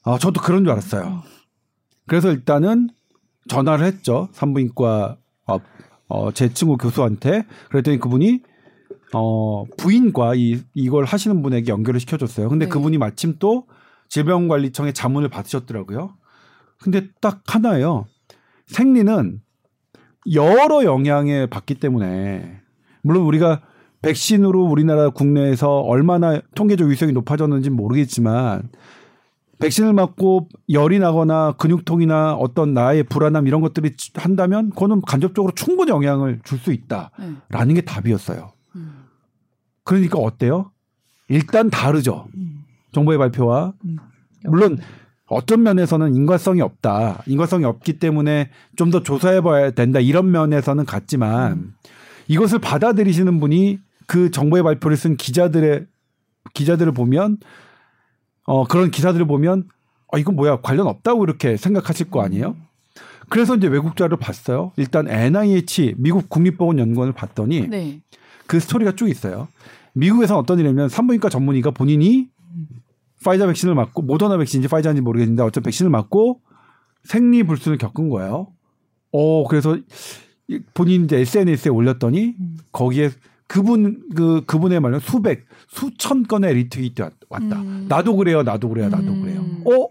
[0.04, 1.24] 아, 저도 그런 줄 알았어요.
[2.08, 2.90] 그래서 일단은
[3.48, 4.28] 전화를 했죠.
[4.34, 5.58] 산부인과 어,
[6.10, 8.42] 어, 제 친구 교수한테 그랬더니 그분이
[9.14, 12.50] 어, 부인과 이, 이걸 하시는 분에게 연결을 시켜줬어요.
[12.50, 12.70] 근데 네.
[12.70, 13.66] 그분이 마침 또
[14.10, 16.16] 질병관리청의 자문을 받으셨더라고요.
[16.80, 18.06] 근데 딱 하나예요.
[18.68, 19.42] 생리는
[20.34, 22.60] 여러 영향에 받기 때문에
[23.02, 23.62] 물론 우리가
[24.02, 28.70] 백신으로 우리나라 국내에서 얼마나 통계적 위성이 높아졌는지 는 모르겠지만
[29.60, 36.42] 백신을 맞고 열이 나거나 근육통이나 어떤 나의 불안함 이런 것들이 한다면 그거는 간접적으로 충분히 영향을
[36.44, 37.74] 줄 수 있다라는 네.
[37.74, 38.52] 게 답이었어요.
[39.88, 39.90] 음.
[39.90, 40.72] 그러니까 어때요?
[41.30, 42.28] 일단 다르죠.
[42.36, 42.64] 음.
[42.92, 43.98] 정부의 발표와 음.
[44.44, 44.78] 물론
[45.28, 47.24] 어떤 면에서는 인과성이 없다.
[47.26, 50.00] 인과성이 없기 때문에 좀 더 조사해 봐야 된다.
[50.00, 51.74] 이런 면에서는 같지만 음.
[52.28, 55.86] 이것을 받아들이시는 분이 그 정부의 발표를 쓴 기자들의
[56.54, 57.38] 기자들을 보면
[58.46, 59.68] 어 그런 기사들을 보면
[60.12, 62.56] 아 이건 뭐야 관련 없다고 이렇게 생각하실 거 아니에요?
[63.30, 64.72] 그래서 이제 외국 자료를 봤어요.
[64.78, 68.00] 일단 NIH 미국 국립보건연구원을 봤더니 네.
[68.48, 69.50] 그 스토리가 쭉 있어요.
[69.98, 72.28] 미국에서는 어떤 일이냐면 산부인과 전문의가 본인이
[73.24, 76.42] 파이자 백신을 맞고 모더나 백신인지 파이자인지 모르겠는데 어쨌든 백신을 맞고
[77.04, 78.48] 생리 불순을 겪은 거예요.
[79.12, 79.78] 어 그래서
[80.48, 82.58] 이- 본인 이제 SNS에 올렸더니 음.
[82.72, 83.10] 거기에
[83.48, 87.62] 그분 그 그분의 말로 수백 수천 건의 리트윗이 왔- 왔다.
[87.62, 87.86] 음.
[87.90, 89.22] 나도 그래요, 나도 그래요, 나도 음.
[89.22, 89.42] 그래요.
[89.66, 89.88] 어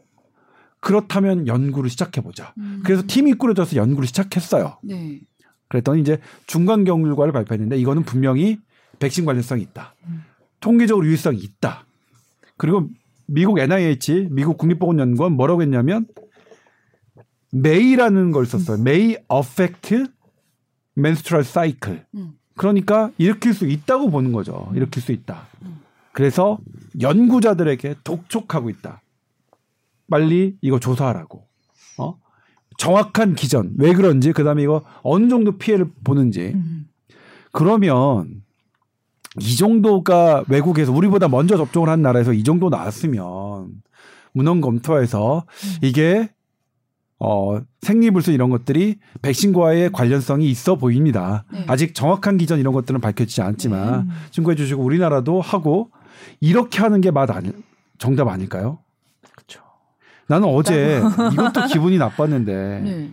[0.81, 2.53] 그렇다면 연구를 시작해 보자.
[2.59, 2.83] 음.
[2.85, 4.79] 그래서 팀이 꾸려져서 연구를 시작했어요.
[4.85, 5.21] 네.
[5.69, 8.59] 그랬더니 이제 중간 결과를 발표했는데 이거는 분명히
[8.99, 9.94] 백신 관련성이 있다.
[10.07, 10.24] 음.
[10.61, 11.84] 통계적으로 유의성이 있다.
[12.57, 12.88] 그리고
[13.26, 16.07] 미국 NIH 미국 국립보건연구원 뭐라고 했냐면
[17.53, 18.78] may라는 걸 썼어요.
[18.80, 20.07] may affect
[20.97, 22.03] menstrual cycle.
[22.14, 22.32] 음.
[22.57, 24.70] 그러니까 일으킬 수 있다고 보는 거죠.
[24.74, 25.47] 일으킬 수 있다.
[26.12, 26.59] 그래서
[27.01, 29.03] 연구자들에게 독촉하고 있다.
[30.11, 31.47] 빨리 이거 조사하라고.
[31.99, 32.18] 어?
[32.78, 33.74] 정확한 기전.
[33.76, 36.53] 왜 그런지, 그 다음에 이거 어느 정도 피해를 보는지.
[36.55, 36.88] 음.
[37.53, 38.42] 그러면
[39.41, 43.68] 이 정도가 외국에서 우리보다 먼저 접종을 한 나라에서 이 정도 나왔으면
[44.32, 45.45] 문헌 검토해서
[45.82, 46.30] 이게
[47.18, 51.45] 어 생리불순 이런 것들이 백신과의 관련성이 있어 보입니다.
[51.51, 51.64] 네.
[51.66, 54.11] 아직 정확한 기전 이런 것들은 밝혀지지 않지만 음.
[54.32, 55.91] 신고해 주시고 우리나라도 하고
[56.41, 57.53] 이렇게 하는 게 맛 아니
[57.99, 58.80] 정답 아닐까요?
[59.34, 59.62] 그렇죠.
[60.28, 61.01] 나는 어제
[61.32, 63.11] 이것도 기분이 나빴는데 네.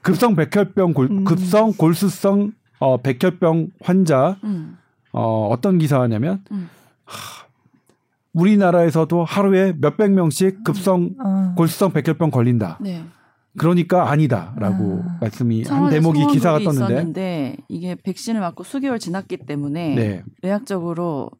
[0.00, 1.24] 급성 백혈병 골, 음.
[1.24, 4.78] 급성 골수성 어, 백혈병 환자 음.
[5.12, 6.68] 어, 어떤 기사냐면 음.
[7.04, 7.46] 하,
[8.32, 11.54] 우리나라에서도 하루에 몇백 명씩 급성 아.
[11.56, 12.78] 골수성 백혈병 걸린다.
[12.80, 13.04] 네.
[13.56, 15.18] 그러니까 아니다라고 아.
[15.20, 20.22] 말씀이 한 대목이 기사가 떴는데 있었는데 이게 백신을 맞고 수개월 지났기 때문에 네.
[20.42, 21.30] 의학적으로.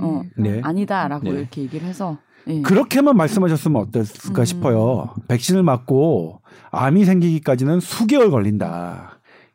[0.00, 0.22] 어.
[0.36, 0.60] 네.
[0.62, 1.40] 아니다라고 네.
[1.40, 2.62] 이렇게 얘기를 해서 예.
[2.62, 4.44] 그렇게만 말씀하셨으면 어땠을까 음.
[4.44, 5.14] 싶어요.
[5.26, 9.11] 백신을 맞고 암이 생기기까지는 수개월 걸린다.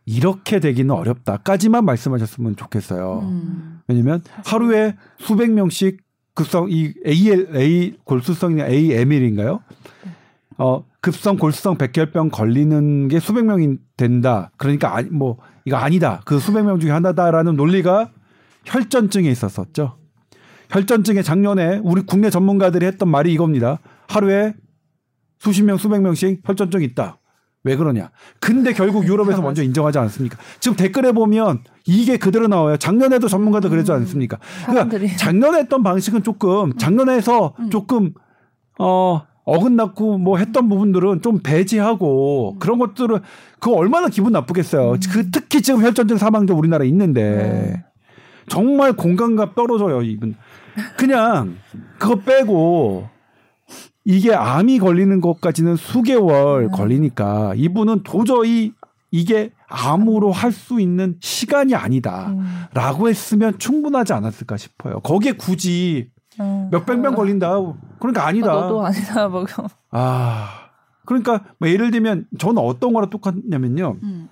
[0.07, 3.19] 이렇게 되기는 어렵다까지만 말씀하셨으면 좋겠어요.
[3.23, 3.81] 음.
[3.87, 6.01] 왜냐면 하루에 수백 명씩
[6.33, 9.61] 급성 이 AL A 골수성이 AML인가요?
[10.57, 14.49] 어 급성 골수성 백혈병 걸리는 게 수백 명이 된다.
[14.55, 16.21] 그러니까 아니 뭐 이거 아니다.
[16.23, 18.11] 그 수백 명 중에 하나다라는 논리가
[18.63, 19.97] 혈전증에 있었었죠.
[20.69, 23.79] 혈전증에 작년에 우리 국내 전문가들이 했던 말이 이겁니다.
[24.07, 24.53] 하루에
[25.39, 27.19] 수십 명, 수백 명씩 혈전증 있다.
[27.67, 28.09] 왜 그러냐?
[28.39, 30.37] 근데 결국 유럽에서 먼저 인정하지 않습니까?
[30.59, 32.77] 지금 댓글에 보면 이게 그대로 나와요.
[32.77, 34.37] 작년에도 전문가도 그러지 않습니까?
[34.65, 37.69] 그러니까 작년에 했던 방식은 조금 작년에서 음.
[37.69, 38.13] 조금
[38.79, 42.59] 어 어긋났고 뭐 했던 부분들은 좀 배제하고 음.
[42.59, 43.19] 그런 것들은
[43.59, 44.93] 그거 얼마나 기분 나쁘겠어요.
[44.93, 44.99] 음.
[45.11, 47.83] 그 특히 지금 혈전증 사망자 우리나라 에 있는데 네.
[48.47, 50.35] 정말 공감각 떨어져요 이분.
[50.95, 51.57] 그냥
[51.97, 53.09] 그거 빼고
[54.09, 56.71] 이게 암이 걸리는 것까지는 수개월 음.
[56.71, 58.71] 걸리니까 이분은 도저히
[59.11, 62.29] 이게 암으로 할 수 있는 시간이 아니다.
[62.29, 62.63] 음.
[62.73, 65.01] 라고 했으면 충분하지 않았을까 싶어요.
[65.01, 66.69] 거기에 굳이 어.
[66.71, 67.57] 몇백 명 걸린다.
[67.99, 68.53] 그러니까 아니다.
[68.53, 69.45] 너도 아니다 뭐
[69.91, 70.69] 아.
[71.05, 73.97] 그러니까 뭐 예를 들면 저는 어떤 거랑 똑같냐면요.
[74.03, 74.29] 음.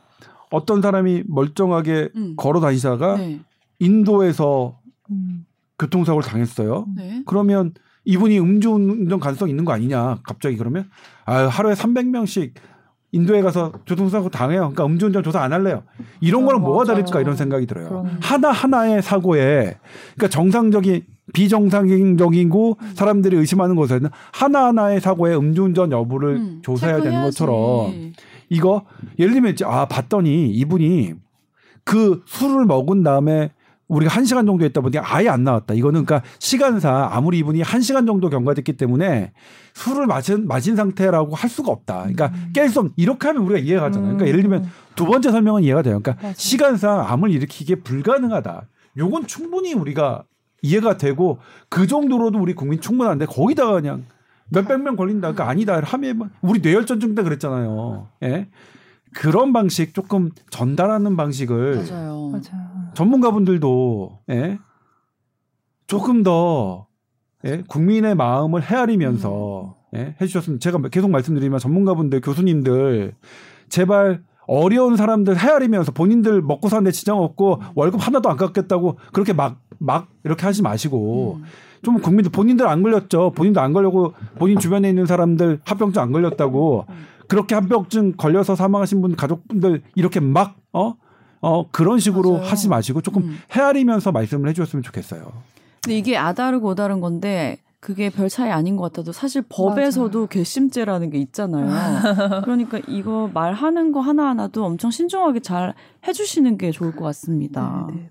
[0.51, 2.35] 어떤 사람이 멀쩡하게 음.
[2.37, 3.41] 걸어 다니다가 네.
[3.79, 4.79] 인도에서
[5.11, 5.45] 음.
[5.79, 6.85] 교통사고를 당했어요.
[6.95, 7.23] 네.
[7.25, 7.73] 그러면
[8.05, 10.19] 이분이 음주운전 가능성 있는 거 아니냐?
[10.23, 10.89] 갑자기 그러면
[11.25, 12.51] 아 하루에 300명씩
[13.11, 14.59] 인도에 가서 교통사고 당해요.
[14.73, 15.83] 그러니까 음주운전 조사 안 할래요.
[16.21, 16.93] 이런 어, 거랑 뭐가 맞아.
[16.93, 17.87] 다를까 이런 생각이 들어요.
[17.89, 18.09] 그러네.
[18.21, 19.77] 하나 하나의 사고에
[20.15, 27.23] 그러니까 정상적인 비정상적이고 사람들이 의심하는 것에는 하나 하나의 사고에 음주운전 여부를 음, 조사해야 되는.
[27.23, 28.13] 것처럼
[28.49, 28.85] 이거
[29.17, 31.13] 예를 들면 이제 아 봤더니 이분이
[31.83, 33.51] 그 술을 먹은 다음에
[33.87, 35.73] 우리가 한 시간 정도 했다 보니 아예 안 나왔다.
[35.73, 39.31] 이거는 그러니까 시간상 아무리 이분이 한 시간 정도 경과됐기 때문에
[39.73, 42.07] 술을 마신 마신 상태라고 할 수가 없다.
[42.07, 42.91] 그러니까 깰수 없.
[42.95, 44.15] 이렇게 하면 우리가 이해가 가잖아요.
[44.15, 45.99] 그러니까 예를 들면 두 번째 설명은 이해가 돼요.
[46.01, 46.35] 그러니까 맞아.
[46.37, 48.67] 시간상 암을 일으키기 불가능하다.
[48.97, 50.23] 요건 충분히 우리가
[50.61, 51.37] 이해가 되고
[51.69, 54.05] 그 정도로도 우리 국민 충분한데 거기다가 그냥
[54.49, 55.31] 몇백 명 걸린다.
[55.33, 55.79] 그러니까 아니다.
[55.79, 58.07] 하면 우리 뇌혈전증 때 그랬잖아요.
[58.23, 58.47] 예.
[59.13, 62.29] 그런 방식 조금 전달하는 방식을 맞아요.
[62.31, 62.51] 맞아.
[62.95, 64.59] 전문가분들도 예?
[65.87, 66.87] 조금 더
[67.45, 67.63] 예?
[67.67, 70.15] 국민의 마음을 헤아리면서 예?
[70.19, 73.13] 해주셨으면 제가 계속 말씀드리면 전문가분들 교수님들
[73.69, 79.65] 제발 어려운 사람들 헤아리면서 본인들 먹고 사는데 지장 없고 월급 하나도 안 깎겠다고 그렇게 막
[79.79, 81.43] 막 이렇게 하지 마시고 음.
[81.81, 86.85] 좀 국민들 본인들 안 걸렸죠 본인도 안 걸려고 본인 주변에 있는 사람들 합병증 안 걸렸다고
[86.89, 86.95] 음.
[87.27, 90.95] 그렇게 합병증 걸려서 사망하신 분 가족분들 이렇게 막 어?
[91.45, 92.45] 어 그런 식으로 맞아요.
[92.47, 93.37] 하지 마시고 조금 음.
[93.55, 95.31] 헤아리면서 말씀을 해주셨으면 좋겠어요.
[95.83, 101.19] 근데 이게 아다르고 오다른 건데 그게 별 차이 아닌 것 같아도 사실 법에서도 괘씸죄라는 게
[101.19, 101.67] 있잖아요.
[102.45, 105.75] 그러니까 이거 말하는 거 하나하나도 엄청 신중하게 잘
[106.07, 107.85] 해주시는 게 좋을 것 같습니다.
[107.91, 108.09] 네, 네.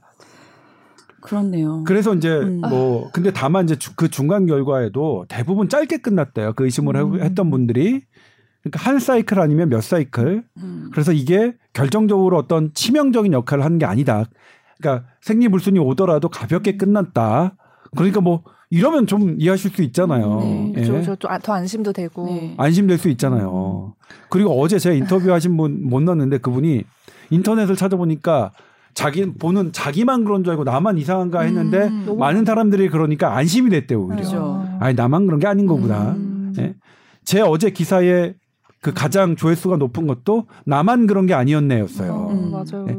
[1.20, 1.82] 그렇네요.
[1.84, 2.60] 그래서 이제 음.
[2.60, 6.52] 뭐 근데 다만 이제 주- 그 중간 결과에도 대부분 짧게 끝났대요.
[6.52, 7.20] 그 의심을 해- 음.
[7.22, 8.02] 했던 분들이
[8.64, 10.42] 그러니까 한 사이클 아니면 몇 사이클.
[10.56, 10.90] 음.
[10.92, 14.24] 그래서 이게 결정적으로 어떤 치명적인 역할을 하는 게 아니다.
[14.78, 17.54] 그러니까 생리불순이 오더라도 가볍게 끝났다.
[17.94, 20.40] 그러니까 뭐 이러면 좀 이해하실 수 있잖아요.
[20.40, 20.72] 네.
[20.78, 20.84] 예.
[20.84, 22.26] 저저 더 안심도 되고.
[22.26, 22.54] 네.
[22.56, 23.94] 안심될 수 있잖아요.
[24.30, 26.82] 그리고 어제 제가 인터뷰하신 분 못 넣었는데 그분이
[27.30, 28.52] 인터넷을 찾아보니까
[28.94, 32.16] 자기 보는 자기만 그런 줄 알고 나만 이상한가 했는데 음.
[32.18, 34.16] 많은 사람들이 그러니까 안심이 됐대요 오히려.
[34.16, 34.66] 그죠.
[34.80, 36.12] 아니 나만 그런 게 아닌 거구나.
[36.12, 36.54] 음.
[36.58, 36.74] 예?
[37.24, 38.34] 제 어제 기사에
[38.84, 42.28] 그 가장 조회수가 높은 것도 나만 그런 게 아니었네였어요.
[42.32, 42.50] 음.
[42.50, 42.84] 맞아요.
[42.84, 42.94] 네.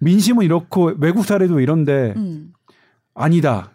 [0.00, 2.52] 민심은 이렇고 외국 사례도 이런데 음.
[3.14, 3.70] 아니다.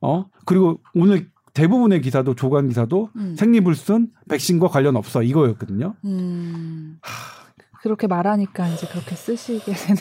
[0.00, 3.36] 어 그리고 오늘 대부분의 기사도 조간 기사도 음.
[3.36, 5.94] 생리불순 백신과 관련 없어 이거였거든요.
[6.06, 7.00] 음.
[7.82, 10.00] 그렇게 말하니까 이제 그렇게 쓰시게 되는.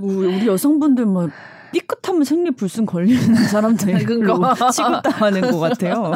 [0.00, 1.28] 뭐 우리 여성분들 뭐
[1.72, 4.54] 삐끗하면 생리 불순 걸리는 사람들로 그거.
[4.72, 6.14] 취급당하는 것 같아요.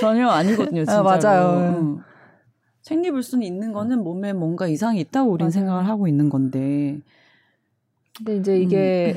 [0.00, 1.02] 전혀 아니거든요, 진짜로.
[1.02, 1.76] 맞아요.
[1.80, 1.98] 음.
[2.82, 5.50] 생리 불순이 있는 거는 몸에 뭔가 이상이 있다고 우리는 맞아요.
[5.52, 6.98] 생각을 하고 있는 건데.
[8.16, 9.16] 근데 이제 이게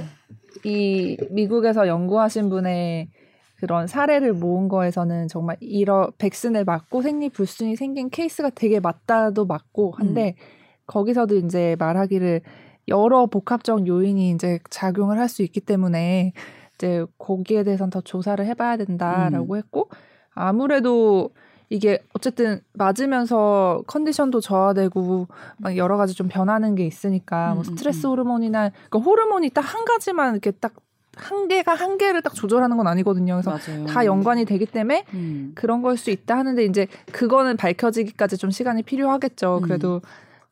[0.64, 3.10] 이 미국에서 연구하신 분의
[3.58, 10.36] 그런 사례를 모은 거에서는 정말 이런 백신을 맞고 생리불순이 생긴 케이스가 되게 맞다도 맞고 한데
[10.38, 10.44] 음.
[10.88, 12.42] 거기서도 이제 말하기를
[12.88, 16.34] 여러 복합적 요인이 이제 작용을 할 수 있기 때문에
[16.76, 19.58] 이제 거기에 대해서는 더 조사를 해봐야 된다라고 음.
[19.58, 19.90] 했고
[20.34, 21.30] 아무래도
[21.72, 27.64] 이게 어쨌든 맞으면서 컨디션도 저하되고 막 여러 가지 좀 변하는 게 있으니까 음, 뭐 음,
[27.64, 28.12] 스트레스 음.
[28.12, 33.36] 호르몬이나 그러니까 호르몬이 딱 한 가지만 이렇게 딱한 개가 한 개를 딱 조절하는 건 아니거든요.
[33.42, 33.86] 그래서 맞아요.
[33.86, 35.54] 다 연관이 되기 때문에 음.
[35.56, 39.60] 그런 걸 수 있다 하는데 이제 그거는 밝혀지기까지 좀 시간이 필요하겠죠.
[39.60, 39.62] 음.
[39.62, 40.02] 그래도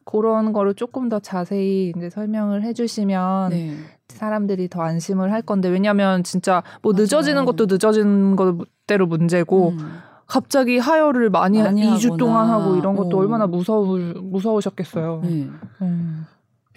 [0.06, 3.76] 그런 거를 조금 더 자세히 이제 설명을 해주시면 네.
[4.08, 7.02] 사람들이 더 안심을 할 건데 왜냐면 진짜 뭐 맞아요.
[7.04, 10.00] 늦어지는 것도 늦어지는 것대로 문제고 음.
[10.30, 13.20] 갑자기 하혈을 많이, 많이 2주 하거나, 동안 하고 이런 것도 어.
[13.20, 15.22] 얼마나 무서우 무서우셨겠어요.
[15.24, 15.48] 네.
[15.82, 16.26] 음.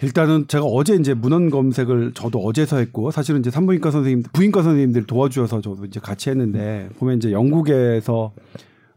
[0.01, 5.05] 일단은 제가 어제 이제 문헌 검색을 저도 어제서 했고 사실은 이제 산부인과 선생님, 부인과 선생님들이
[5.05, 8.33] 도와주셔서 저도 이제 같이 했는데 보면 이제 영국에서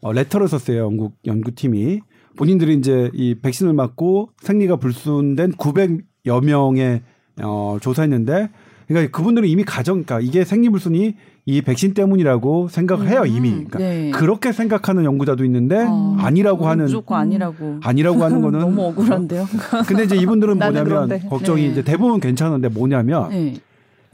[0.01, 0.79] 어, 레터를 썼어요.
[0.79, 2.01] 영국 연구팀이
[2.37, 7.03] 본인들이 이제 이 백신을 맞고 생리가 불순된 900여 명의
[7.43, 8.51] 어, 조사했는데
[8.89, 11.15] 그러니까 그분들은 이미 가정, 그러니까 이게 생리불순이
[11.49, 13.51] 이 백신 때문이라고 생각을 해요 이미.
[13.51, 14.11] 그러니까 네.
[14.11, 16.17] 그렇게 생각하는 연구자도 있는데 어.
[16.19, 17.79] 아니라고 하는 무조건 아니라고.
[17.85, 19.47] 아니라고 하는 거는 너무 억울한데요.
[19.87, 21.21] 근데 이제 이분들은 뭐냐면 그런데.
[21.29, 21.69] 걱정이 네.
[21.69, 23.55] 이제 대부분 괜찮은데 뭐냐면 네.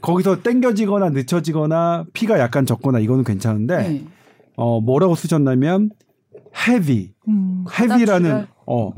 [0.01, 4.05] 거기서 땡겨지거나 늦춰지거나 피가 약간 적거나 이거는 괜찮은데 네.
[4.55, 5.89] 어 뭐라고 쓰셨냐면
[6.55, 7.65] heavy 음.
[7.67, 8.45] heavy라는.
[8.67, 8.93] 어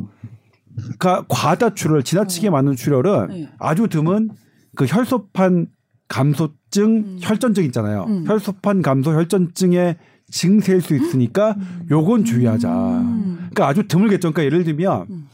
[0.76, 3.50] 그러니까 과다 출혈 지나치게 많은 출혈은 네.
[3.60, 4.32] 아주 드문
[4.76, 5.68] 그 혈소판
[6.10, 7.17] 감소 증 음.
[7.21, 8.05] 혈전증 있잖아요.
[8.09, 8.26] 음.
[8.28, 9.95] 혈소판 감소 혈전증의
[10.30, 11.55] 증세일 수 있으니까
[11.89, 12.69] 요건 주의하자.
[12.69, 13.36] 음.
[13.38, 14.34] 그러니까 아주 드물겠죠.
[14.34, 15.28] 그러니까 예를 들면 음.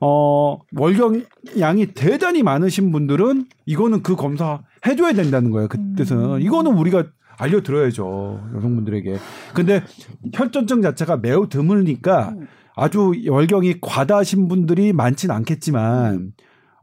[0.00, 5.66] 어 월경량이 대단히 많으신 분들은 이거는 그 검사 해줘야 된다는 거예요.
[5.66, 5.94] 그 음.
[5.96, 7.06] 뜻은 이거는 우리가
[7.36, 9.16] 알려드려야죠 여성분들에게.
[9.52, 9.82] 근데
[10.32, 12.46] 혈전증 자체가 매우 드물니까 음.
[12.76, 16.32] 아주 월경이 과다하신 분들이 많진 않겠지만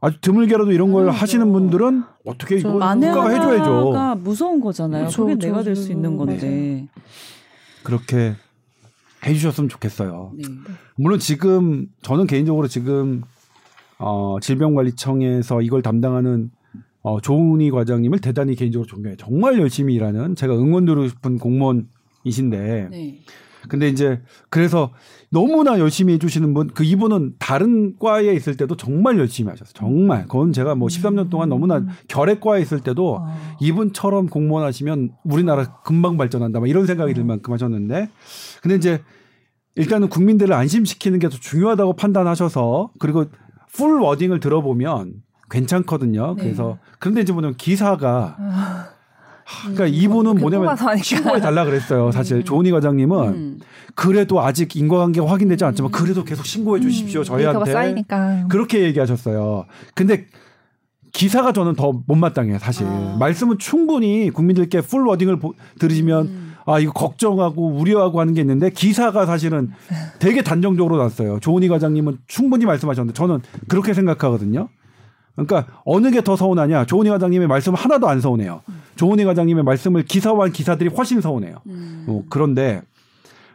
[0.00, 1.22] 아주 드물게라도 이런 걸 당연하죠.
[1.22, 4.16] 하시는 분들은 어떻게 이거 국가가 해줘야죠.
[4.22, 5.02] 무서운 거잖아요.
[5.04, 5.46] 그렇죠, 그게 그렇죠.
[5.48, 6.86] 내가 될 수 있는 건데.
[7.82, 8.34] 그렇게
[9.26, 10.32] 해주셨으면 좋겠어요.
[10.36, 10.44] 네.
[10.96, 13.22] 물론 지금 저는 개인적으로 지금
[13.98, 16.50] 어, 질병관리청에서 이걸 담당하는
[17.02, 19.16] 어, 조은희 과장님을 대단히 개인적으로 존경해요.
[19.16, 23.18] 정말 열심히 일하는 제가 응원 드리고 싶은 공무원이신데 네.
[23.68, 24.20] 근데 이제
[24.50, 24.92] 그래서
[25.30, 29.74] 너무나 열심히 해주시는 분 그 이분은 다른 과에 있을 때도 정말 열심히 하셨어요.
[29.74, 33.36] 정말 그건 제가 뭐 13년 동안 너무나 결핵과에 있을 때도 아.
[33.60, 36.60] 이분처럼 공무원 하시면 우리나라 금방 발전한다.
[36.60, 38.08] 막 이런 생각이 들 만큼 하셨는데
[38.62, 39.02] 근데 이제
[39.74, 43.26] 일단은 국민들을 안심시키는 게 더 중요하다고 판단하셔서 그리고
[43.72, 46.34] 풀 워딩을 들어보면 괜찮거든요.
[46.36, 46.42] 네.
[46.42, 48.88] 그래서 그런데 이제 뭐냐면 기사가 아.
[49.60, 51.02] 그러니까 이분은 그렇게 뭐냐면.
[51.02, 52.12] 신고해 달라 그랬어요.
[52.12, 53.58] 사실 조은희 과장님은 음.
[53.94, 57.20] 그래도 아직 인과관계가 확인되지 않지만 그래도 계속 신고해 주십시오.
[57.20, 57.24] 음.
[57.24, 58.46] 저희한테 쌓이니까.
[58.48, 59.64] 그렇게 얘기하셨어요.
[59.94, 60.26] 근데
[61.12, 62.86] 기사가 저는 더 못마땅해요, 사실.
[62.86, 63.16] 아.
[63.18, 66.54] 말씀은 충분히 국민들께 풀 워딩을 보- 들으시면 음.
[66.66, 69.70] 아, 이거 걱정하고 우려하고 하는 게 있는데 기사가 사실은
[70.18, 71.38] 되게 단정적으로 났어요.
[71.40, 74.68] 조은희 과장님은 충분히 말씀하셨는데 저는 그렇게 생각하거든요.
[75.46, 76.86] 그러니까 어느 게 더 서운하냐?
[76.86, 78.62] 조은희 과장님의 말씀 하나도 안 서운해요.
[78.96, 81.60] 조은희 과장님의 말씀을 기사화한 기사들이 훨씬 서운해요.
[81.66, 82.06] 음.
[82.08, 82.82] 어, 그런데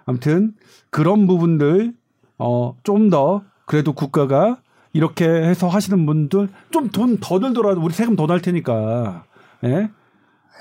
[0.06, 0.54] 아무튼
[0.90, 1.94] 그런 부분들
[2.40, 4.58] 어, 좀 더 그래도 국가가
[4.94, 9.24] 이렇게 해서 하시는 분들 좀 돈 더 들더라도 우리 세금 더 날 테니까
[9.66, 9.90] 예?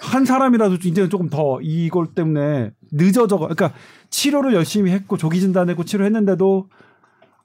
[0.01, 3.73] 한 사람이라도 이제는 조금 더 이걸 때문에 늦어져 그러니까
[4.11, 6.69] 치료를 열심히 했고 조기 진단했고 치료했는데도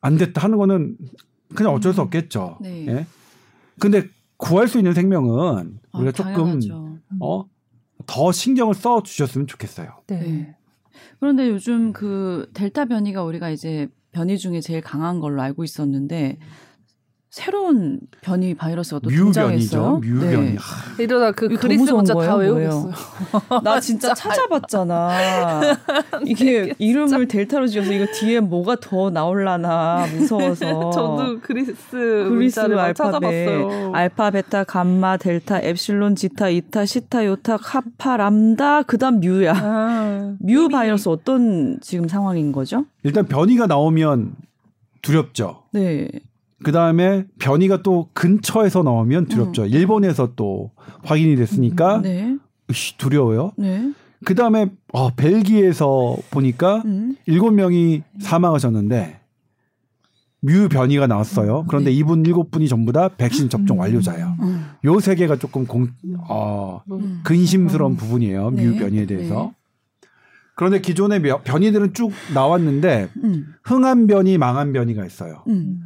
[0.01, 0.97] 안 됐다 하는 거는
[1.55, 2.57] 그냥 어쩔 수 없겠죠.
[2.61, 2.85] 네.
[2.87, 3.05] 예?
[3.79, 4.07] 근데
[4.37, 6.97] 구할 수 있는 생명은 아, 우리가 조금 당연하죠.
[7.19, 7.45] 어?
[8.05, 10.01] 더 신경을 써 주셨으면 좋겠어요.
[10.07, 10.19] 네.
[10.19, 10.55] 네.
[11.19, 16.37] 그런데 요즘 그 델타 변이가 우리가 이제 변이 중에 제일 강한 걸로 알고 있었는데
[17.37, 19.99] 새로운 변이 바이러스가 또 등장했어요.
[19.99, 20.53] 뮤변이.
[20.53, 20.55] 네.
[20.57, 22.35] 하, 이러다 그 그리스 문자 다 거예요?
[22.55, 22.93] 외우겠어요.
[23.63, 25.61] 나 진짜 찾아봤잖아.
[26.25, 30.89] 이게 이름을 델타로 지어서 이거 뒤에 뭐가 더 나올라나 무서워서.
[30.89, 33.91] 저도 그리스 그리스 알파벳, 찾아봤어요.
[33.93, 39.53] 알파, 베타, 감마, 델타, 엡실론, 지타, 이타, 시타, 요타, 카파, 람다, 그다음 뮤야.
[39.55, 42.85] 아, 뮤 바이러스 어떤 지금 상황인 거죠?
[43.03, 44.33] 일단 변이가 나오면
[45.03, 45.65] 두렵죠.
[45.71, 46.09] 네.
[46.63, 49.65] 그 다음에 변이가 또 근처에서 나오면 두렵죠.
[49.67, 50.71] 일본에서 또
[51.03, 52.01] 확인이 됐으니까 음.
[52.01, 52.37] 네.
[52.69, 53.51] 으씨, 두려워요.
[53.57, 53.93] 네.
[54.25, 57.15] 그 다음에 어, 벨기에에서 보니까 음.
[57.27, 59.19] 일곱 명이 사망하셨는데
[60.41, 61.65] 뮤 변이가 나왔어요.
[61.67, 61.95] 그런데 네.
[61.97, 64.35] 이분 일곱 분이 전부 다 백신 접종 완료자예요.
[64.41, 64.65] 음.
[64.85, 65.87] 요세 개가 조금 공,
[66.27, 67.21] 어, 음.
[67.23, 67.97] 근심스러운 음.
[67.97, 68.51] 부분이에요.
[68.51, 68.63] 네.
[68.63, 69.51] 뮤 변이에 대해서.
[70.01, 70.07] 네.
[70.55, 73.45] 그런데 기존의 며- 변이들은 쭉 나왔는데 음.
[73.63, 75.43] 흥한 변이, 망한 변이가 있어요.
[75.47, 75.81] 음.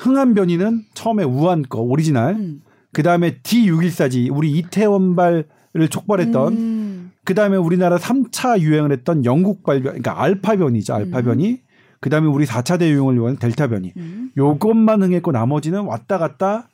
[0.00, 2.62] 흥한 변이는 처음에 우한 거 오리지널, 음.
[2.92, 5.44] 그 다음에 D614G 우리 이태원발을
[5.90, 7.10] 촉발했던, 음.
[7.24, 10.94] 그 다음에 우리나라 3차 유행을 했던 영국발 변, 그러니까 알파 변이죠.
[10.94, 11.24] 알파 음.
[11.24, 11.60] 변이.
[12.00, 13.92] 그 다음에 우리 4차 대유행을 요한 델타 변이.
[13.98, 14.30] 음.
[14.38, 16.70] 요것만 흥했고 나머지는 왔다 갔다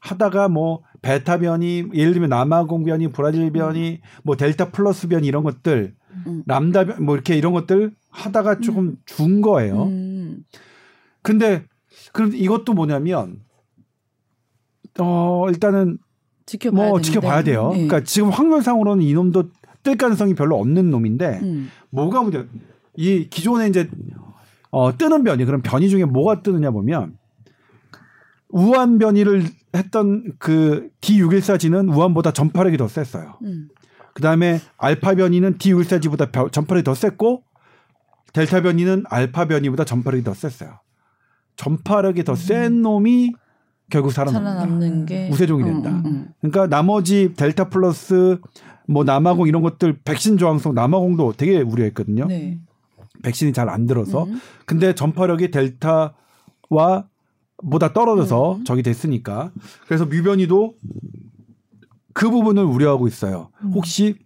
[0.00, 5.44] 하다가 뭐 베타 변이, 예를 들면 남아공 변이, 브라질 변이, 뭐 델타 플러스 변이 이런
[5.44, 5.94] 것들,
[6.26, 6.42] 음.
[6.46, 9.84] 람다 변, 뭐 이렇게 이런 것들 하다가 조금 준 거예요.
[9.84, 10.44] 음.
[11.22, 11.62] 근데
[12.14, 13.40] 그럼 이것도 뭐냐면
[15.00, 15.98] 어 일단은
[16.46, 17.02] 지켜봐야 뭐 되는데.
[17.02, 17.68] 지켜봐야 돼요.
[17.70, 17.86] 네.
[17.86, 19.50] 그러니까 지금 확률상으로는 이놈도
[19.82, 21.70] 뜰 가능성이 별로 없는 놈인데 음.
[21.90, 22.46] 뭐가 문제?
[22.96, 23.90] 이 기존에 이제
[24.70, 27.16] 어 뜨는 변이 그럼 변이 중에 뭐가 뜨느냐 보면
[28.50, 29.42] 우한 변이를
[29.74, 33.38] 했던 그 D614G는 우한보다 전파력이 더 셌어요.
[33.42, 33.68] 음.
[34.14, 37.42] 그 다음에 알파 변이는 D614G보다 벼- 전파력이 더 셌고
[38.32, 40.78] 델타 변이는 알파 변이보다 전파력이 더 셌어요.
[41.56, 43.32] 전파력이 더 센 놈이
[43.90, 44.52] 결국 살아납니다.
[44.54, 45.90] 살아남는 게 우세종이 어, 된다.
[45.90, 46.28] 음, 음.
[46.40, 48.38] 그러니까 나머지 델타 플러스
[48.88, 52.26] 뭐 남아공 이런 것들 백신 저항성 남아공도 되게 우려했거든요.
[52.26, 52.58] 네.
[53.22, 54.24] 백신이 잘 안 들어서.
[54.24, 54.40] 음.
[54.66, 57.06] 근데 전파력이 델타와
[57.70, 58.64] 보다 떨어져서 음.
[58.64, 59.52] 적이 됐으니까.
[59.86, 60.74] 그래서 뮤변이도
[62.12, 63.50] 그 부분을 우려하고 있어요.
[63.62, 63.72] 음.
[63.72, 64.16] 혹시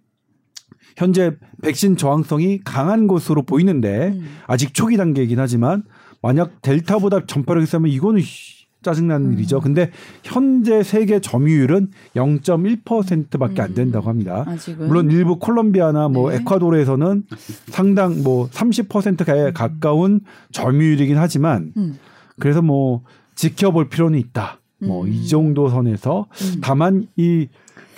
[0.96, 4.26] 현재 백신 저항성이 강한 것으로 보이는데 음.
[4.46, 5.84] 아직 초기 단계이긴 하지만
[6.22, 9.32] 만약 델타보다 전파력이 세면 이거는 씨, 짜증나는 음.
[9.34, 9.60] 일이죠.
[9.60, 9.90] 근데
[10.22, 14.44] 현재 세계 점유율은 0.1%밖에 안 된다고 합니다.
[14.46, 16.36] 아직은 물론 일부 콜롬비아나 뭐 네.
[16.36, 17.24] 에콰도르에서는
[17.68, 20.20] 상당 뭐 30%에 가까운
[20.52, 21.98] 점유율이긴 하지만 음.
[22.38, 23.02] 그래서 뭐
[23.34, 24.60] 지켜볼 필요는 있다.
[24.80, 25.08] 뭐 음.
[25.08, 26.60] 이 정도 선에서 음.
[26.62, 27.48] 다만 이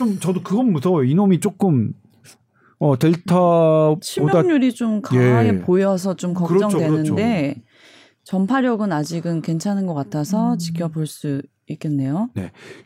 [0.01, 1.05] 좀 저도 그건 무서워요.
[1.05, 1.93] 이놈이 조금
[2.79, 5.59] 어 델타보다 치명률이 좀 강하게 예.
[5.59, 7.61] 보여서 좀 그렇죠, 걱정되는데
[8.31, 10.59] 전파력은 아직은 괜찮은 것 같아서 음.
[10.59, 12.31] 지켜볼 수 있겠네요.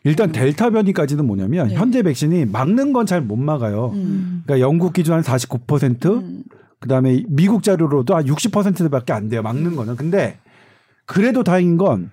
[0.03, 1.75] 일단 델타 변이까지는 뭐냐면 네.
[1.75, 3.91] 현재 백신이 막는 건 잘 못 막아요.
[3.93, 4.41] 음.
[4.43, 6.43] 그러니까 영국 기준 한 49%, 음.
[6.79, 9.43] 그다음에 미국 자료로도 한 60%밖에 안 돼요.
[9.43, 9.95] 막는 거는.
[9.97, 10.39] 근데
[11.05, 12.09] 그래도 다행인 건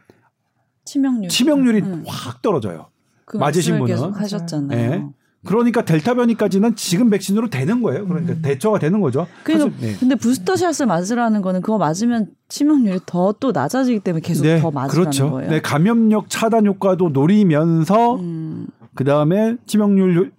[0.85, 2.05] 치명률 치명률이 음.
[2.07, 2.89] 확 떨어져요.
[3.25, 4.13] 그 맞으신 분은?
[4.13, 4.91] 하셨잖아요.
[4.91, 5.07] 네.
[5.45, 8.07] 그러니까 델타 변이까지는 지금 백신으로 되는 거예요.
[8.07, 8.43] 그러니까 음.
[8.43, 9.27] 대처가 되는 거죠.
[9.43, 9.97] 그래서 사실, 네.
[9.99, 15.31] 근데 부스터샷을 맞으라는 거는 그거 맞으면 치명률이 더 또 낮아지기 때문에 계속 더 맞으라는 그렇죠.
[15.33, 15.51] 거예요.
[15.51, 18.69] 네, 감염력 차단 효과도 노리면서 음.
[18.95, 20.31] 그 다음에 치명률 효-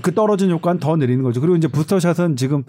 [0.00, 1.40] 그 떨어진 효과는 더 내리는 거죠.
[1.40, 2.64] 그리고 이제 부스터샷은 지금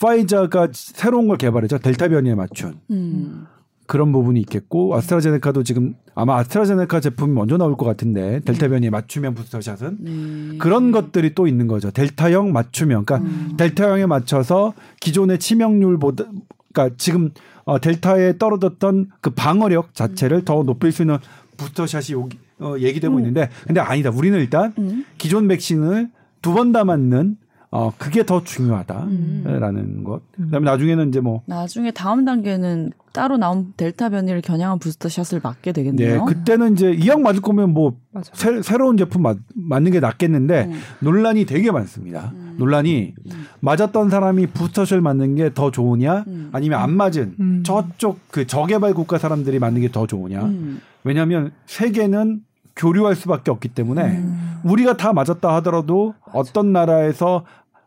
[0.00, 1.78] 파이자가 새로운 걸 개발했죠.
[1.78, 3.46] 델타 변이에 맞춘 음.
[3.86, 9.34] 그런 부분이 있겠고 아스트라제네카도 지금 아마 아스트라제네카 제품이 먼저 나올 것 같은데 델타 변이에 맞추면
[9.34, 10.58] 부스터샷은 네.
[10.58, 11.90] 그런 것들이 또 있는 거죠.
[11.90, 13.56] 델타형 맞추면 그러니까 음.
[13.56, 16.24] 델타형에 맞춰서 기존의 치명률보다
[16.72, 17.30] 그러니까 지금
[17.64, 21.18] 어, 델타에 떨어졌던 그 방어력 자체를 더 높일 수 있는
[21.56, 23.20] 부스터샷이 여기, 어, 얘기되고 음.
[23.20, 24.10] 있는데 근데 아니다.
[24.10, 25.04] 우리는 일단 음.
[25.18, 26.10] 기존 백신을
[26.42, 27.36] 두 번 다 맞는
[27.76, 28.44] 어, 그게 더 음.
[28.44, 30.20] 중요하다라는 것.
[30.36, 35.82] 그다음에 나중에는 이제 뭐 나중에 다음 단계는 따로 나온 델타 변이를 겨냥한 부스터샷을 맞게 네,
[35.82, 36.24] 되겠네요.
[36.24, 38.30] 그때는 이제 이약 맞을 거면 뭐 맞아.
[38.32, 40.80] 새, 새로운 제품 맞, 맞는 게 낫겠는데 음.
[41.00, 42.30] 논란이 되게 많습니다.
[42.34, 42.54] 음.
[42.58, 43.46] 논란이 음.
[43.58, 46.50] 맞았던 사람이 부스터샷 맞는 게 더 좋으냐 음.
[46.52, 47.62] 아니면 안 맞은 음.
[47.64, 50.80] 저쪽 그 저개발 국가 사람들이 맞는 게 더 좋으냐 음.
[51.02, 52.42] 왜냐하면 세계는
[52.76, 54.60] 교류할 수밖에 없기 때문에 음.
[54.64, 57.44] 우리가 다 맞았다 하더라도 어떤 나라에서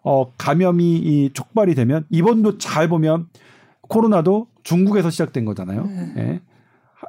[0.08, 3.28] 어 감염이 이 촉발이 되면 이번도 잘 보면
[3.82, 5.86] 코로나도 중국에서 시작된 거잖아요.
[5.86, 6.14] 네.
[6.18, 6.42] 예.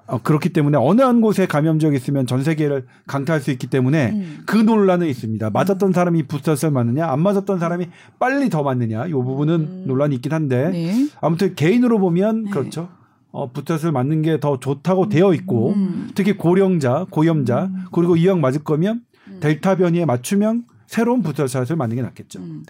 [0.09, 4.11] 어, 그렇기 때문에 어느 한 곳에 감염 지역이 있으면 전 세계를 강타할 수 있기 때문에
[4.11, 4.39] 음.
[4.47, 5.49] 그 논란은 있습니다.
[5.51, 7.87] 맞았던 사람이 부스터샷 맞느냐, 안 맞았던 사람이
[8.19, 9.85] 빨리 더 맞느냐, 이 부분은 음.
[9.87, 11.09] 논란이 있긴 한데 네.
[11.21, 12.51] 아무튼 개인으로 보면 네.
[12.51, 12.89] 그렇죠.
[13.31, 16.11] 어, 부스터샷 맞는 게 더 좋다고 되어 있고 음.
[16.17, 17.85] 특히 고령자, 고염자 음.
[17.93, 19.39] 그리고 이약 맞을 거면 음.
[19.41, 22.41] 델타 변이에 맞추면 새로운 부스터샷을 맞는 게 낫겠죠.
[22.41, 22.65] 음.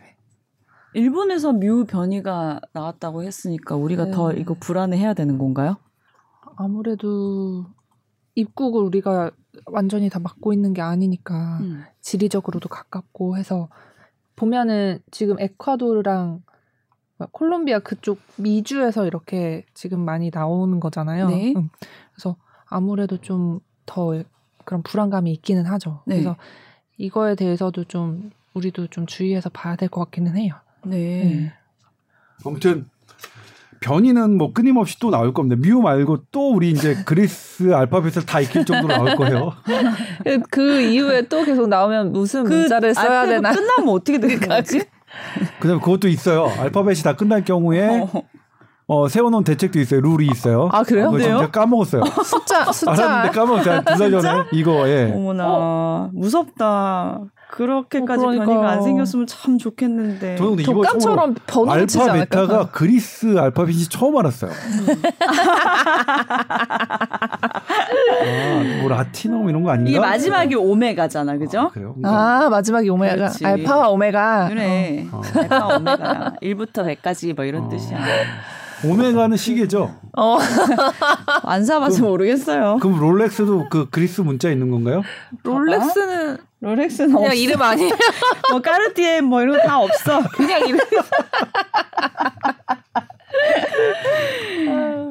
[0.95, 4.11] 일본에서 뮤 변이가 나왔다고 했으니까 우리가 네.
[4.13, 5.77] 더 이거 불안해해야 되는 건가요?
[6.57, 7.67] 아무래도
[8.35, 9.31] 입국을 우리가
[9.67, 11.85] 완전히 다 막고 있는 게 아니니까 음.
[12.01, 13.69] 지리적으로도 가깝고 해서
[14.37, 16.43] 보면은 지금 에콰도르랑
[17.33, 21.29] 콜롬비아 그쪽 미주에서 이렇게 지금 많이 나오는 거잖아요.
[21.29, 21.53] 네.
[21.57, 21.69] 음.
[22.15, 22.37] 그래서
[22.67, 24.23] 아무래도 좀 더
[24.67, 26.03] 그런 불안감이 있기는 하죠.
[26.05, 26.17] 네.
[26.17, 26.37] 그래서
[26.99, 30.55] 이거에 대해서도 좀 우리도 좀 주의해서 봐야 될 것 같기는 해요.
[30.85, 30.97] 네.
[30.97, 31.53] 네.
[32.45, 32.87] 아무튼
[33.81, 35.61] 변이는 뭐 끊임없이 또 나올 겁니다.
[35.61, 39.53] 뮤 말고 또 우리 이제 그리스 알파벳을 다 익힐 정도로 나올 거예요.
[40.25, 43.53] 그, 그 이후에 또 계속 나오면 무슨 그 문자를 써야 되나?
[43.53, 44.83] 끝나면 어떻게 되는 거지?
[45.61, 46.47] 그다음에 그것도 있어요.
[46.59, 48.23] 알파벳이 다 끝날 경우에 어.
[48.89, 50.01] 어, 세워놓은 대책도 있어요.
[50.01, 50.71] 룰이 있어요.
[50.73, 51.07] 아, 그래요?
[51.07, 51.39] 그거 그래요?
[51.39, 52.05] 진짜 까먹었어요.
[52.25, 53.81] 숫자 숫자 알았는데 까먹었어요.
[53.81, 55.13] 두달 전에 이거 예.
[55.15, 57.21] 어머나 무섭다.
[57.51, 58.45] 그렇게까지 어, 그러니까.
[58.47, 60.37] 변이가 안 생겼으면 참 좋겠는데.
[60.37, 62.13] 저는 독감처럼 번호 치지 않을까?
[62.13, 64.51] 알파 베타가 그리스 알파벳이 처음 알았어요.
[68.21, 69.91] 아, 뭐 라틴어 이런 거 아닌가?
[69.91, 71.61] 이게 마지막이 오메가잖아, 그죠?
[71.61, 71.95] 아, 그래요?
[72.05, 73.45] 아 마지막이 오메가 그렇지.
[73.47, 75.07] 알파와 오메가 그래.
[75.11, 75.23] 어.
[75.35, 77.69] 알파 오메가 1부터 100까지 뭐 이런 어.
[77.69, 77.99] 뜻이야.
[78.85, 79.95] 오메가는 시계죠.
[80.17, 80.39] 어,
[81.45, 82.79] 안 사봐서 모르겠어요.
[82.81, 85.03] 그럼 롤렉스도 그 그리스 문자 있는 건가요?
[85.43, 87.35] 롤렉스는 롤렉스는 그냥 없어.
[87.35, 87.95] 이름 아니에요?
[88.51, 90.23] 뭐 까르띠에 뭐 이런 거 다 없어.
[90.35, 90.79] 그냥 이름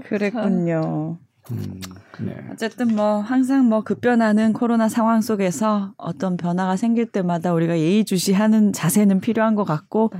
[0.07, 1.17] 그랬군요.
[1.51, 1.81] 음,
[2.19, 2.35] 네.
[2.51, 9.19] 어쨌든 뭐 항상 뭐 급변하는 코로나 상황 속에서 어떤 변화가 생길 때마다 우리가 예의주시하는 자세는
[9.21, 10.11] 필요한 것 같고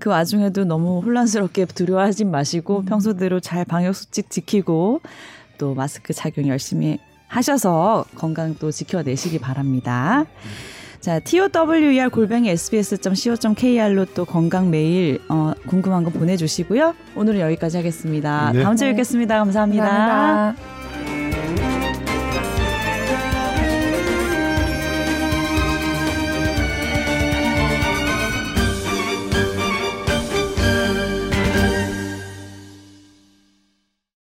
[0.00, 5.00] 그 와중에도 너무 혼란스럽게 두려워하지 마시고 평소대로 잘 방역 수칙 지키고
[5.58, 10.24] 또 마스크 착용 열심히 하셔서 건강 또 지켜내시기 바랍니다.
[11.00, 16.94] 자, tower 골뱅이 sbs.co.kr로 또 건강 메일 어, 궁금한 거 보내주시고요.
[17.14, 18.52] 오늘은 여기까지 하겠습니다.
[18.52, 18.62] 네.
[18.62, 19.84] 다음 주에 뵙겠습니다 감사합니다.
[19.84, 20.83] 감사합니다.